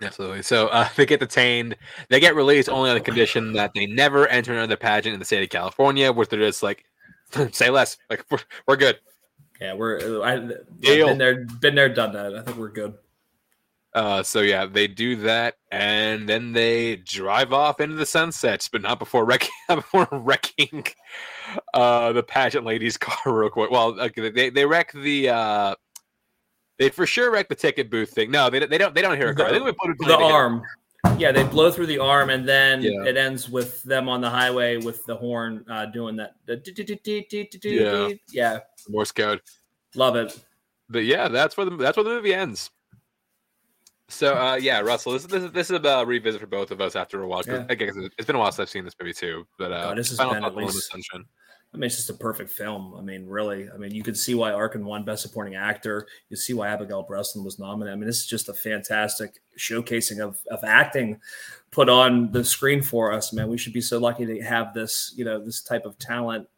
[0.00, 0.42] Absolutely.
[0.42, 1.76] So uh, they get detained.
[2.08, 5.26] They get released only on the condition that they never enter another pageant in the
[5.26, 6.84] state of California, where they're just like,
[7.52, 7.96] Say less.
[8.10, 8.98] Like we're, we're good.
[9.60, 12.34] Yeah, we're I, have been there, been there, done that.
[12.34, 12.94] I think we're good.
[13.94, 18.82] Uh, so yeah, they do that, and then they drive off into the sunsets, but
[18.82, 20.84] not before wrecking, before wrecking
[21.74, 23.70] uh, the pageant lady's car real quick.
[23.70, 25.74] Well, okay, they they wreck the uh,
[26.78, 28.30] they for sure wreck the ticket booth thing.
[28.30, 28.94] No, they, they don't.
[28.94, 29.52] They don't hear a car.
[29.52, 30.62] The, they put the arm.
[31.16, 33.04] Yeah, they blow through the arm, and then yeah.
[33.04, 36.34] it ends with them on the highway with the horn uh, doing that.
[37.62, 38.58] Yeah, yeah.
[38.88, 39.40] Morse code.
[39.94, 40.38] Love it.
[40.88, 42.70] But yeah, that's where the that's where the movie ends.
[44.08, 46.96] So uh, yeah, Russell, this, this is this is a revisit for both of us
[46.96, 47.42] after a while.
[47.46, 47.66] Yeah.
[47.68, 49.46] I guess it's been a while since I've seen this movie too.
[49.58, 51.24] But uh, oh, this has been at least, Sunshine.
[51.74, 52.94] I mean, it's just a perfect film.
[52.98, 53.68] I mean, really.
[53.70, 56.06] I mean, you could see why Arkin won Best Supporting Actor.
[56.30, 57.92] You see why Abigail Breslin was nominated.
[57.92, 61.20] I mean, this is just a fantastic showcasing of, of acting
[61.70, 63.48] put on the screen for us, man.
[63.48, 66.48] We should be so lucky to have this, you know, this type of talent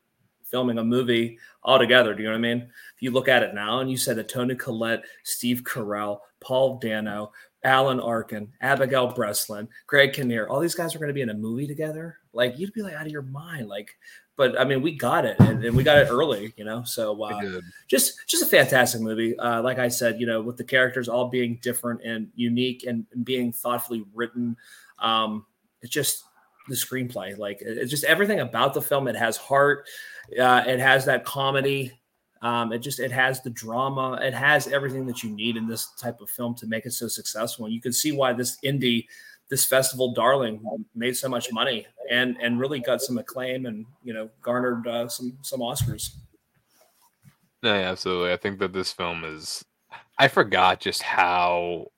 [0.45, 2.15] filming a movie all together.
[2.15, 2.63] Do you know what I mean?
[2.95, 6.79] If you look at it now and you said that Toni Collette, Steve Carell, Paul
[6.79, 7.33] Dano,
[7.63, 11.35] Alan Arkin, Abigail Breslin, Greg Kinnear, all these guys are going to be in a
[11.35, 12.19] movie together.
[12.33, 13.69] Like you'd be like out of your mind.
[13.69, 13.91] Like
[14.41, 16.83] but I mean, we got it, and, and we got it early, you know.
[16.83, 19.39] So uh, just just a fantastic movie.
[19.39, 23.05] Uh, like I said, you know, with the characters all being different and unique and,
[23.13, 24.57] and being thoughtfully written,
[24.99, 25.45] um,
[25.83, 26.25] it's just
[26.71, 27.37] the screenplay.
[27.37, 29.09] Like it's just everything about the film.
[29.09, 29.87] It has heart.
[30.41, 32.01] Uh, it has that comedy.
[32.41, 34.19] Um, it just it has the drama.
[34.23, 37.09] It has everything that you need in this type of film to make it so
[37.09, 37.67] successful.
[37.67, 39.05] And you can see why this indie
[39.51, 40.63] this festival darling
[40.95, 45.09] made so much money and and really got some acclaim and you know garnered uh,
[45.09, 46.15] some some Oscars.
[47.63, 48.33] No, yeah, absolutely.
[48.33, 49.65] I think that this film is.
[50.19, 51.89] I forgot just how.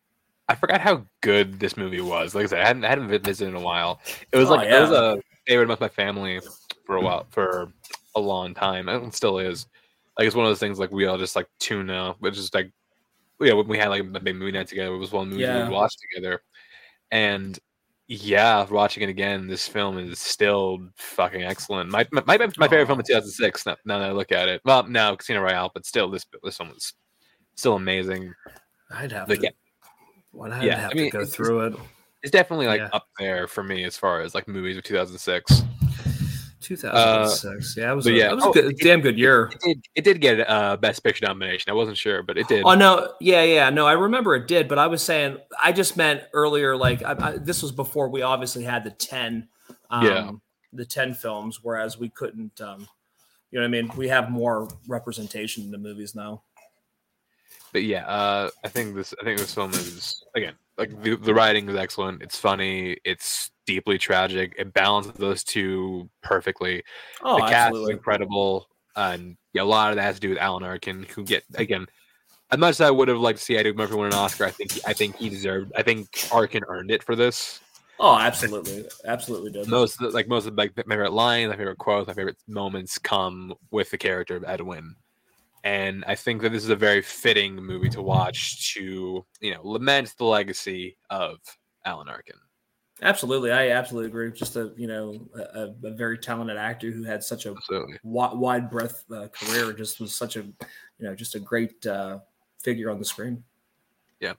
[0.49, 2.35] I forgot how good this movie was.
[2.35, 4.01] Like I said, I hadn't I hadn't visited in a while.
[4.33, 4.79] It was oh, like yeah.
[4.79, 6.41] it was a favorite with my family
[6.85, 7.73] for a while for
[8.17, 8.89] a long time.
[8.89, 9.67] And it still is.
[10.19, 12.17] Like it's one of those things like we all just like tune out.
[12.23, 12.71] It's just like
[13.41, 15.69] yeah, when we had like a big movie night together, it was one movie yeah.
[15.69, 16.43] we watched together.
[17.13, 17.59] And
[18.09, 21.91] yeah, watching it again, this film is still fucking excellent.
[21.91, 23.67] My my, my, my favorite film of 2006.
[23.67, 26.59] Now, now, that I look at it, well, now Casino Royale, but still, this this
[26.59, 26.95] one was
[27.55, 28.35] still amazing.
[28.91, 29.35] I'd have to.
[29.35, 31.75] I'd yeah, have I mean, to go through it.
[32.23, 32.89] It's definitely like yeah.
[32.93, 35.63] up there for me as far as like movies of 2006.
[36.63, 37.77] 2006.
[37.77, 38.31] Uh, yeah, it was, a, yeah.
[38.31, 39.51] It was oh, a good, damn good year.
[39.53, 41.71] It, did, it did get a best picture nomination.
[41.71, 42.63] I wasn't sure, but it did.
[42.65, 45.97] Oh no, yeah, yeah, no, I remember it did, but I was saying I just
[45.97, 46.77] meant earlier.
[46.77, 49.49] Like I, I, this was before we obviously had the ten,
[49.91, 50.31] um, yeah,
[50.73, 52.61] the ten films, whereas we couldn't.
[52.61, 52.89] Um,
[53.51, 53.91] you know what I mean?
[53.97, 56.43] We have more representation in the movies now.
[57.73, 59.13] But yeah, uh, I think this.
[59.21, 62.23] I think this film is again like the, the writing is excellent.
[62.23, 62.97] It's funny.
[63.05, 64.55] It's deeply tragic.
[64.59, 66.83] It balances those two perfectly.
[67.23, 67.93] Oh, the cast absolutely.
[67.93, 71.25] is incredible, and yeah, a lot of that has to do with Alan Arkin, who
[71.25, 71.87] get again.
[72.51, 74.51] As much as I would have liked to see Eddie Murphy win an Oscar, I
[74.51, 75.73] think I think he deserved.
[75.75, 77.61] I think Arkin earned it for this.
[77.99, 79.69] Oh, absolutely, absolutely did.
[79.69, 82.99] Most like most of the, like, my favorite lines, my favorite quotes, my favorite moments
[82.99, 84.97] come with the character of Edwin,
[85.65, 89.61] and I think that this is a very fitting movie to watch to you know
[89.63, 91.39] lament the legacy of
[91.85, 92.37] Alan Arkin.
[93.01, 94.31] Absolutely, I absolutely agree.
[94.31, 97.55] Just a you know a, a very talented actor who had such a
[98.05, 100.55] wide, wide breadth uh, career, just was such a you
[101.01, 102.19] know just a great uh,
[102.63, 103.43] figure on the screen.
[104.21, 104.35] Yeah,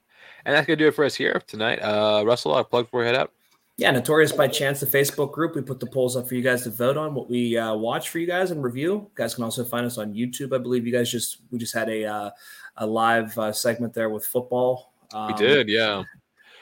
[0.46, 1.80] and that's gonna do it for us here tonight.
[1.80, 3.32] Uh, Russell, I'll plug before we head out.
[3.76, 5.56] Yeah, Notorious by Chance, the Facebook group.
[5.56, 8.08] We put the polls up for you guys to vote on what we uh, watch
[8.08, 8.92] for you guys and review.
[8.92, 10.54] You guys can also find us on YouTube.
[10.54, 12.30] I believe you guys just we just had a uh,
[12.76, 14.92] a live uh, segment there with football.
[15.12, 16.04] Um, we did, yeah.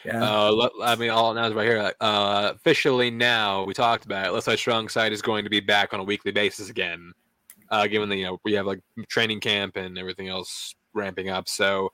[0.05, 0.25] Yeah.
[0.25, 1.93] Uh, I mean, all announced right here.
[2.01, 4.33] Uh, officially now, we talked about it.
[4.33, 7.13] Let's Say Strong Side is going to be back on a weekly basis again,
[7.69, 11.49] uh, given the you know we have like training camp and everything else ramping up.
[11.49, 11.93] So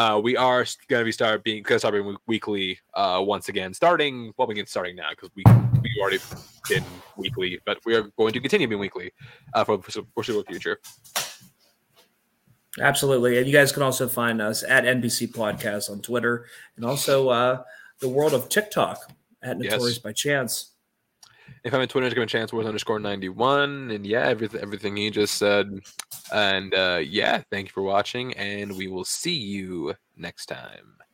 [0.00, 3.50] uh, we are going to be start being going to start being weekly uh, once
[3.50, 3.74] again.
[3.74, 5.44] Starting well, we can starting now because we
[5.82, 6.18] we already
[6.70, 6.84] been
[7.18, 9.12] weekly, but we are going to continue being weekly
[9.52, 10.80] uh, for the foreseeable future.
[12.80, 16.46] Absolutely, and you guys can also find us at NBC Podcast on Twitter,
[16.76, 17.62] and also uh,
[17.98, 19.98] the world of TikTok at Notorious yes.
[19.98, 20.69] by Chance.
[21.62, 23.90] If I'm on Twitter, to chance wars underscore 91.
[23.90, 25.80] And yeah, everything, everything he just said.
[26.32, 28.32] And uh, yeah, thank you for watching.
[28.34, 31.00] And we will see you next time.